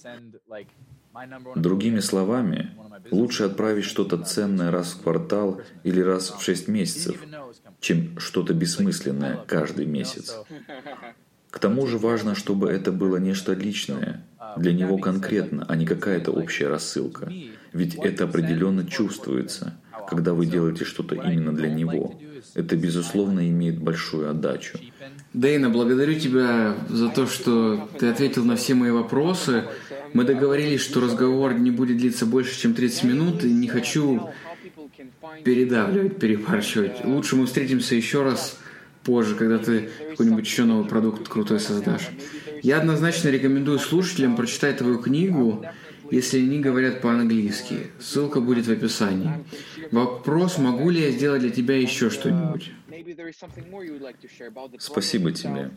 Другими 1.56 2.00
словами, 2.00 2.72
лучше 3.12 3.44
отправить 3.44 3.84
что-то 3.84 4.18
ценное 4.18 4.72
раз 4.72 4.94
в 4.94 5.02
квартал 5.02 5.62
или 5.84 6.00
раз 6.00 6.32
в 6.32 6.42
шесть 6.42 6.68
месяцев, 6.68 7.22
чем 7.80 8.18
что-то 8.18 8.54
бессмысленное 8.54 9.38
каждый 9.46 9.86
месяц. 9.86 10.36
К 11.50 11.60
тому 11.60 11.86
же 11.86 11.98
важно, 11.98 12.34
чтобы 12.34 12.70
это 12.70 12.94
было 12.94 13.18
нечто 13.18 13.54
личное, 13.54 14.26
для 14.58 14.74
него 14.74 14.98
конкретно, 14.98 15.66
а 15.68 15.76
не 15.76 15.86
какая-то 15.86 16.32
общая 16.32 16.70
рассылка. 16.70 17.32
Ведь 17.74 17.96
это 17.96 18.24
определенно 18.24 18.86
чувствуется, 18.86 19.76
когда 20.08 20.34
вы 20.34 20.46
делаете 20.46 20.86
что-то 20.86 21.16
именно 21.16 21.54
для 21.54 21.70
него 21.70 22.20
это, 22.54 22.76
безусловно, 22.76 23.48
имеет 23.50 23.80
большую 23.80 24.30
отдачу. 24.30 24.78
Дейна, 25.34 25.70
благодарю 25.70 26.20
тебя 26.20 26.76
за 26.90 27.10
то, 27.10 27.26
что 27.28 27.90
ты 28.00 28.08
ответил 28.08 28.44
на 28.46 28.56
все 28.56 28.74
мои 28.74 28.92
вопросы. 28.92 29.66
Мы 30.14 30.24
договорились, 30.26 30.82
что 30.82 31.00
разговор 31.00 31.54
не 31.54 31.72
будет 31.72 31.98
длиться 31.98 32.26
больше, 32.26 32.60
чем 32.60 32.74
30 32.74 33.04
минут, 33.06 33.44
и 33.44 33.52
не 33.52 33.68
хочу 33.68 34.30
передавливать, 35.44 36.18
перебарщивать. 36.18 37.06
Лучше 37.06 37.36
мы 37.36 37.46
встретимся 37.46 37.96
еще 37.96 38.24
раз 38.24 38.58
позже, 39.04 39.36
когда 39.36 39.58
ты 39.58 39.90
какой-нибудь 40.12 40.46
еще 40.46 40.66
новый 40.66 40.88
продукт 40.88 41.28
крутой 41.28 41.60
создашь. 41.60 42.10
Я 42.62 42.78
однозначно 42.78 43.30
рекомендую 43.30 43.80
слушателям 43.80 44.36
прочитать 44.36 44.78
твою 44.78 45.00
книгу, 45.00 45.66
если 46.12 46.40
они 46.40 46.60
говорят 46.60 47.02
по-английски. 47.02 47.88
Ссылка 48.00 48.42
будет 48.42 48.68
в 48.68 48.72
описании. 48.72 49.32
Вопрос, 49.92 50.58
могу 50.58 50.90
ли 50.90 51.02
я 51.02 51.12
сделать 51.12 51.42
для 51.42 51.50
тебя 51.50 51.78
еще 51.78 52.10
что-нибудь? 52.10 52.72
Спасибо 54.78 55.32
тебе. 55.32 55.72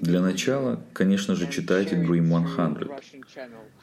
Для 0.00 0.20
начала, 0.20 0.82
конечно 0.92 1.34
же, 1.34 1.50
читайте 1.50 1.96
Dream 1.96 2.48
100. 2.48 2.98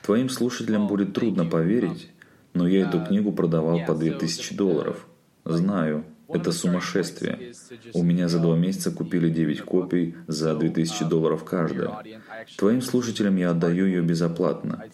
Твоим 0.02 0.30
слушателям 0.30 0.88
будет 0.88 1.14
трудно 1.14 1.46
поверить, 1.46 2.10
но 2.54 2.68
я 2.68 2.88
эту 2.88 3.04
книгу 3.04 3.32
продавал 3.32 3.86
по 3.86 3.94
2000 3.94 4.56
долларов. 4.56 5.08
Знаю, 5.44 6.06
это 6.34 6.52
сумасшествие. 6.52 7.54
У 7.94 8.04
меня 8.04 8.28
за 8.28 8.40
два 8.40 8.56
месяца 8.58 8.92
купили 8.92 9.30
9 9.30 9.62
копий 9.62 10.16
за 10.28 10.56
2000 10.56 11.06
долларов 11.06 11.44
каждая. 11.44 12.04
Твоим 12.58 12.82
слушателям 12.82 13.36
я 13.36 13.52
отдаю 13.52 13.86
ее 13.86 14.02
безоплатно. 14.02 14.86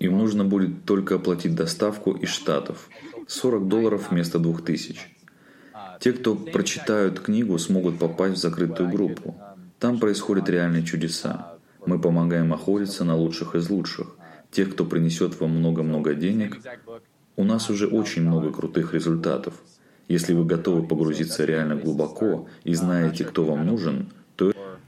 Им 0.00 0.18
нужно 0.18 0.44
будет 0.44 0.84
только 0.84 1.16
оплатить 1.16 1.54
доставку 1.54 2.12
из 2.12 2.28
Штатов. 2.28 2.88
40 3.26 3.68
долларов 3.68 4.10
вместо 4.10 4.38
2000. 4.38 5.00
Те, 6.00 6.12
кто 6.12 6.34
прочитают 6.34 7.20
книгу, 7.20 7.58
смогут 7.58 7.98
попасть 7.98 8.36
в 8.36 8.40
закрытую 8.40 8.90
группу. 8.90 9.36
Там 9.78 9.98
происходят 9.98 10.48
реальные 10.48 10.84
чудеса. 10.84 11.58
Мы 11.86 12.00
помогаем 12.00 12.52
охотиться 12.52 13.04
на 13.04 13.16
лучших 13.16 13.54
из 13.54 13.70
лучших. 13.70 14.16
Тех, 14.50 14.72
кто 14.72 14.84
принесет 14.84 15.38
вам 15.40 15.50
много-много 15.58 16.14
денег, 16.14 16.58
у 17.36 17.44
нас 17.44 17.70
уже 17.70 17.86
очень 17.86 18.22
много 18.22 18.52
крутых 18.52 18.94
результатов. 18.94 19.54
Если 20.08 20.32
вы 20.32 20.44
готовы 20.44 20.86
погрузиться 20.86 21.44
реально 21.44 21.76
глубоко 21.76 22.48
и 22.64 22.74
знаете, 22.74 23.24
кто 23.24 23.44
вам 23.44 23.66
нужен. 23.66 24.10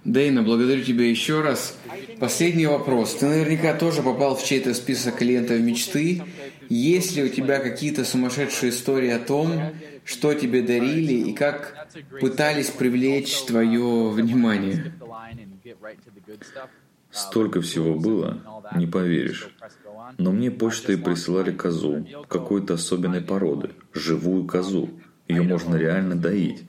Дейна, 0.04 0.42
благодарю 0.42 0.82
тебя 0.82 1.08
еще 1.08 1.42
раз. 1.42 1.76
Последний 2.18 2.66
вопрос. 2.66 3.14
Ты 3.16 3.26
наверняка 3.26 3.74
тоже 3.74 4.02
попал 4.02 4.34
в 4.34 4.44
чей-то 4.44 4.72
список 4.72 5.16
клиентов 5.16 5.60
мечты. 5.60 6.22
Есть 6.70 7.16
ли 7.16 7.24
у 7.24 7.28
тебя 7.28 7.58
какие-то 7.58 8.04
сумасшедшие 8.04 8.70
истории 8.70 9.10
о 9.10 9.18
том, 9.18 9.72
что 10.04 10.32
тебе 10.32 10.62
дарили 10.62 11.30
и 11.30 11.34
как 11.34 11.88
пытались 12.20 12.70
привлечь 12.70 13.42
твое 13.42 14.08
внимание? 14.08 14.94
Столько 17.10 17.60
всего 17.60 17.94
было, 17.94 18.38
не 18.76 18.86
поверишь. 18.86 19.48
Но 20.16 20.32
мне 20.32 20.50
почтой 20.50 20.96
присылали 20.96 21.50
козу 21.50 22.06
какой-то 22.28 22.74
особенной 22.74 23.20
породы, 23.20 23.70
живую 23.92 24.46
козу. 24.46 24.88
Ее 25.28 25.42
можно 25.42 25.76
реально 25.76 26.14
доить. 26.14 26.64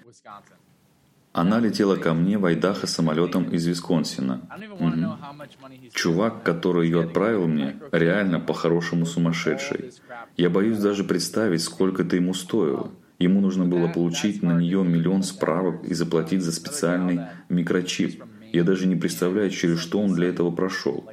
Она 1.33 1.59
летела 1.59 1.95
ко 1.95 2.13
мне 2.13 2.37
в 2.37 2.45
Айдахо 2.45 2.87
самолетом 2.87 3.45
из 3.45 3.65
Висконсина. 3.65 4.41
Угу. 4.79 5.91
Чувак, 5.93 6.43
который 6.43 6.87
ее 6.87 7.03
отправил 7.03 7.47
мне, 7.47 7.77
реально 7.91 8.39
по-хорошему 8.39 9.05
сумасшедший. 9.05 9.91
Я 10.35 10.49
боюсь 10.49 10.79
даже 10.79 11.05
представить, 11.05 11.61
сколько 11.61 12.03
это 12.03 12.17
ему 12.17 12.33
стоило. 12.33 12.91
Ему 13.17 13.39
нужно 13.39 13.65
было 13.65 13.87
получить 13.87 14.41
на 14.41 14.59
нее 14.59 14.83
миллион 14.83 15.23
справок 15.23 15.83
и 15.85 15.93
заплатить 15.93 16.41
за 16.41 16.51
специальный 16.51 17.21
микрочип. 17.49 18.23
Я 18.51 18.63
даже 18.63 18.87
не 18.87 18.95
представляю, 18.97 19.51
через 19.51 19.79
что 19.79 20.01
он 20.01 20.13
для 20.13 20.27
этого 20.27 20.51
прошел. 20.51 21.07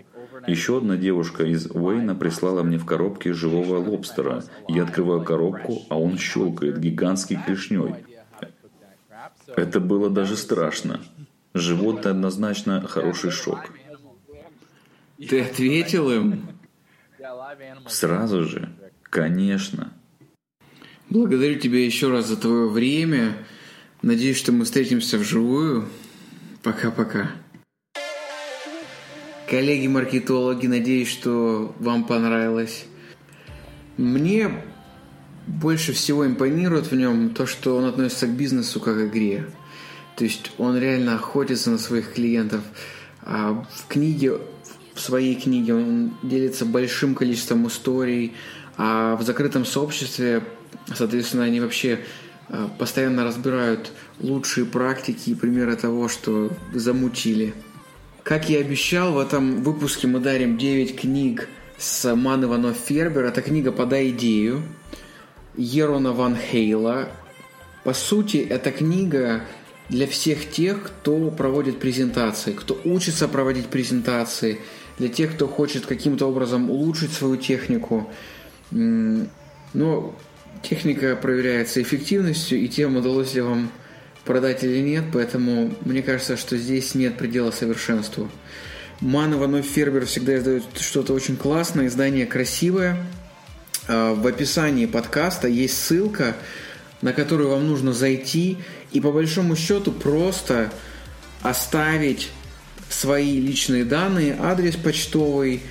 Еще 0.46 0.78
одна 0.78 0.96
девушка 0.96 1.44
из 1.44 1.66
Уэйна 1.66 2.14
прислала 2.14 2.62
мне 2.62 2.78
в 2.78 2.86
коробке 2.86 3.32
живого 3.34 3.76
лобстера. 3.76 4.42
Я 4.68 4.84
открываю 4.84 5.22
коробку, 5.22 5.82
а 5.90 5.98
он 5.98 6.16
щелкает 6.16 6.78
гигантской 6.78 7.38
клешней. 7.44 7.94
Это 9.56 9.80
было 9.80 10.10
даже 10.10 10.36
страшно. 10.36 11.00
Животное 11.54 12.12
однозначно 12.12 12.86
хороший 12.86 13.30
шок. 13.30 13.70
Ты 15.16 15.40
ответил 15.40 16.10
им? 16.10 16.46
Сразу 17.88 18.44
же. 18.44 18.70
Конечно. 19.02 19.92
Благодарю 21.10 21.58
тебя 21.58 21.84
еще 21.84 22.10
раз 22.10 22.26
за 22.26 22.36
твое 22.36 22.68
время. 22.68 23.34
Надеюсь, 24.02 24.36
что 24.36 24.52
мы 24.52 24.64
встретимся 24.64 25.18
вживую. 25.18 25.88
Пока-пока. 26.62 27.30
Коллеги-маркетологи, 29.48 30.66
надеюсь, 30.66 31.08
что 31.08 31.74
вам 31.78 32.04
понравилось. 32.04 32.84
Мне 33.96 34.62
больше 35.48 35.92
всего 35.92 36.26
импонирует 36.26 36.90
в 36.90 36.94
нем 36.94 37.30
то, 37.30 37.46
что 37.46 37.76
он 37.76 37.86
относится 37.86 38.26
к 38.26 38.30
бизнесу 38.30 38.80
как 38.80 38.96
к 38.96 39.06
игре. 39.06 39.46
То 40.16 40.24
есть 40.24 40.52
он 40.58 40.78
реально 40.78 41.14
охотится 41.14 41.70
на 41.70 41.78
своих 41.78 42.12
клиентов. 42.12 42.60
А 43.22 43.64
в 43.74 43.88
книге, 43.88 44.38
в 44.94 45.00
своей 45.00 45.34
книге 45.34 45.74
он 45.74 46.14
делится 46.22 46.64
большим 46.66 47.14
количеством 47.14 47.66
историй, 47.66 48.34
а 48.76 49.16
в 49.16 49.22
закрытом 49.22 49.64
сообществе, 49.64 50.42
соответственно, 50.94 51.44
они 51.44 51.60
вообще 51.60 52.00
а, 52.48 52.68
постоянно 52.78 53.24
разбирают 53.24 53.92
лучшие 54.20 54.66
практики 54.66 55.30
и 55.30 55.34
примеры 55.34 55.76
того, 55.76 56.08
что 56.08 56.50
замутили. 56.74 57.54
Как 58.22 58.50
я 58.50 58.58
обещал, 58.58 59.14
в 59.14 59.18
этом 59.18 59.62
выпуске 59.62 60.06
мы 60.06 60.20
дарим 60.20 60.58
9 60.58 61.00
книг 61.00 61.48
с 61.78 62.14
Ман 62.14 62.44
Иванов 62.44 62.76
Фербер. 62.76 63.24
Это 63.24 63.40
книга 63.40 63.72
«Подай 63.72 64.10
идею». 64.10 64.62
Ерона 65.58 66.12
Ван 66.12 66.36
Хейла. 66.36 67.08
По 67.84 67.92
сути, 67.92 68.36
эта 68.38 68.70
книга 68.70 69.42
для 69.88 70.06
всех 70.06 70.50
тех, 70.50 70.82
кто 70.84 71.30
проводит 71.30 71.80
презентации, 71.80 72.52
кто 72.52 72.80
учится 72.84 73.28
проводить 73.28 73.66
презентации, 73.66 74.60
для 74.98 75.08
тех, 75.08 75.34
кто 75.34 75.48
хочет 75.48 75.86
каким-то 75.86 76.26
образом 76.26 76.70
улучшить 76.70 77.12
свою 77.12 77.36
технику. 77.36 78.08
Но 78.70 80.14
техника 80.62 81.16
проверяется 81.16 81.82
эффективностью 81.82 82.58
и 82.58 82.68
тем, 82.68 82.96
удалось 82.96 83.34
ли 83.34 83.40
вам 83.40 83.70
продать 84.24 84.62
или 84.62 84.80
нет, 84.80 85.04
поэтому 85.12 85.74
мне 85.84 86.02
кажется, 86.02 86.36
что 86.36 86.56
здесь 86.56 86.94
нет 86.94 87.16
предела 87.16 87.50
совершенству. 87.50 88.28
Ман 89.00 89.32
Иванов 89.34 89.64
Фербер 89.64 90.06
всегда 90.06 90.36
издает 90.36 90.64
что-то 90.78 91.14
очень 91.14 91.36
классное, 91.36 91.86
издание 91.86 92.26
красивое– 92.26 92.96
в 93.88 94.26
описании 94.26 94.86
подкаста 94.86 95.48
есть 95.48 95.82
ссылка, 95.82 96.36
на 97.02 97.12
которую 97.12 97.50
вам 97.50 97.66
нужно 97.66 97.92
зайти 97.92 98.58
и 98.92 99.00
по 99.00 99.12
большому 99.12 99.56
счету 99.56 99.92
просто 99.92 100.70
оставить 101.42 102.30
свои 102.88 103.40
личные 103.40 103.84
данные, 103.84 104.36
адрес 104.38 104.76
почтовый 104.76 105.62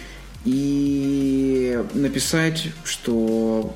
и 0.46 1.80
написать, 1.94 2.70
что 2.84 3.76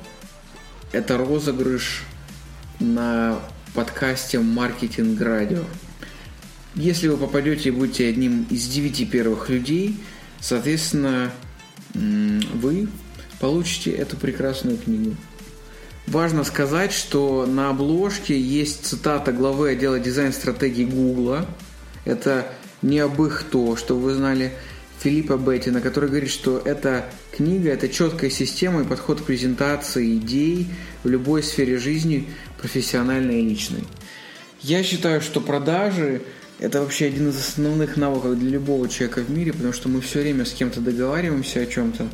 это 0.92 1.18
розыгрыш 1.18 2.04
на 2.80 3.40
подкасте 3.74 4.38
«Маркетинг 4.38 5.20
Радио». 5.20 5.64
Если 6.74 7.08
вы 7.08 7.16
попадете 7.16 7.68
и 7.68 7.72
будете 7.72 8.08
одним 8.08 8.46
из 8.48 8.66
девяти 8.68 9.04
первых 9.04 9.50
людей, 9.50 9.98
соответственно, 10.40 11.30
вы 11.92 12.88
получите 13.42 13.90
эту 13.90 14.16
прекрасную 14.16 14.78
книгу. 14.78 15.16
Важно 16.06 16.44
сказать, 16.44 16.92
что 16.92 17.44
на 17.44 17.70
обложке 17.70 18.40
есть 18.40 18.86
цитата 18.86 19.32
главы 19.32 19.70
отдела 19.70 19.98
дизайн-стратегии 19.98 20.84
Гугла. 20.84 21.46
Это 22.04 22.46
не 22.82 23.00
об 23.00 23.20
их 23.20 23.42
то, 23.50 23.74
что 23.74 23.96
вы 23.96 24.14
знали, 24.14 24.52
Филиппа 25.00 25.36
Беттина, 25.36 25.80
который 25.80 26.08
говорит, 26.08 26.30
что 26.30 26.62
эта 26.64 27.06
книга– 27.36 27.70
это 27.72 27.88
четкая 27.88 28.30
система 28.30 28.82
и 28.82 28.84
подход 28.84 29.20
к 29.20 29.24
презентации 29.24 30.18
идей 30.18 30.68
в 31.02 31.08
любой 31.08 31.42
сфере 31.42 31.78
жизни, 31.78 32.28
профессиональной 32.60 33.40
и 33.40 33.48
личной. 33.48 33.82
Я 34.60 34.84
считаю, 34.84 35.20
что 35.20 35.40
продажи– 35.40 36.22
это 36.60 36.80
вообще 36.80 37.06
один 37.06 37.30
из 37.30 37.38
основных 37.40 37.96
навыков 37.96 38.38
для 38.38 38.50
любого 38.50 38.88
человека 38.88 39.18
в 39.18 39.30
мире, 39.30 39.52
потому 39.52 39.72
что 39.72 39.88
мы 39.88 40.00
все 40.00 40.20
время 40.20 40.44
с 40.44 40.52
кем-то 40.52 40.80
договариваемся 40.80 41.58
о 41.58 41.66
чем-то, 41.66 42.06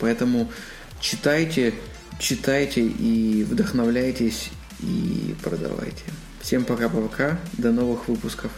Поэтому 0.00 0.50
читайте, 1.00 1.74
читайте 2.18 2.82
и 2.82 3.44
вдохновляйтесь 3.44 4.50
и 4.80 5.34
продавайте. 5.42 6.04
Всем 6.40 6.64
пока-пока, 6.64 7.38
до 7.52 7.72
новых 7.72 8.08
выпусков. 8.08 8.50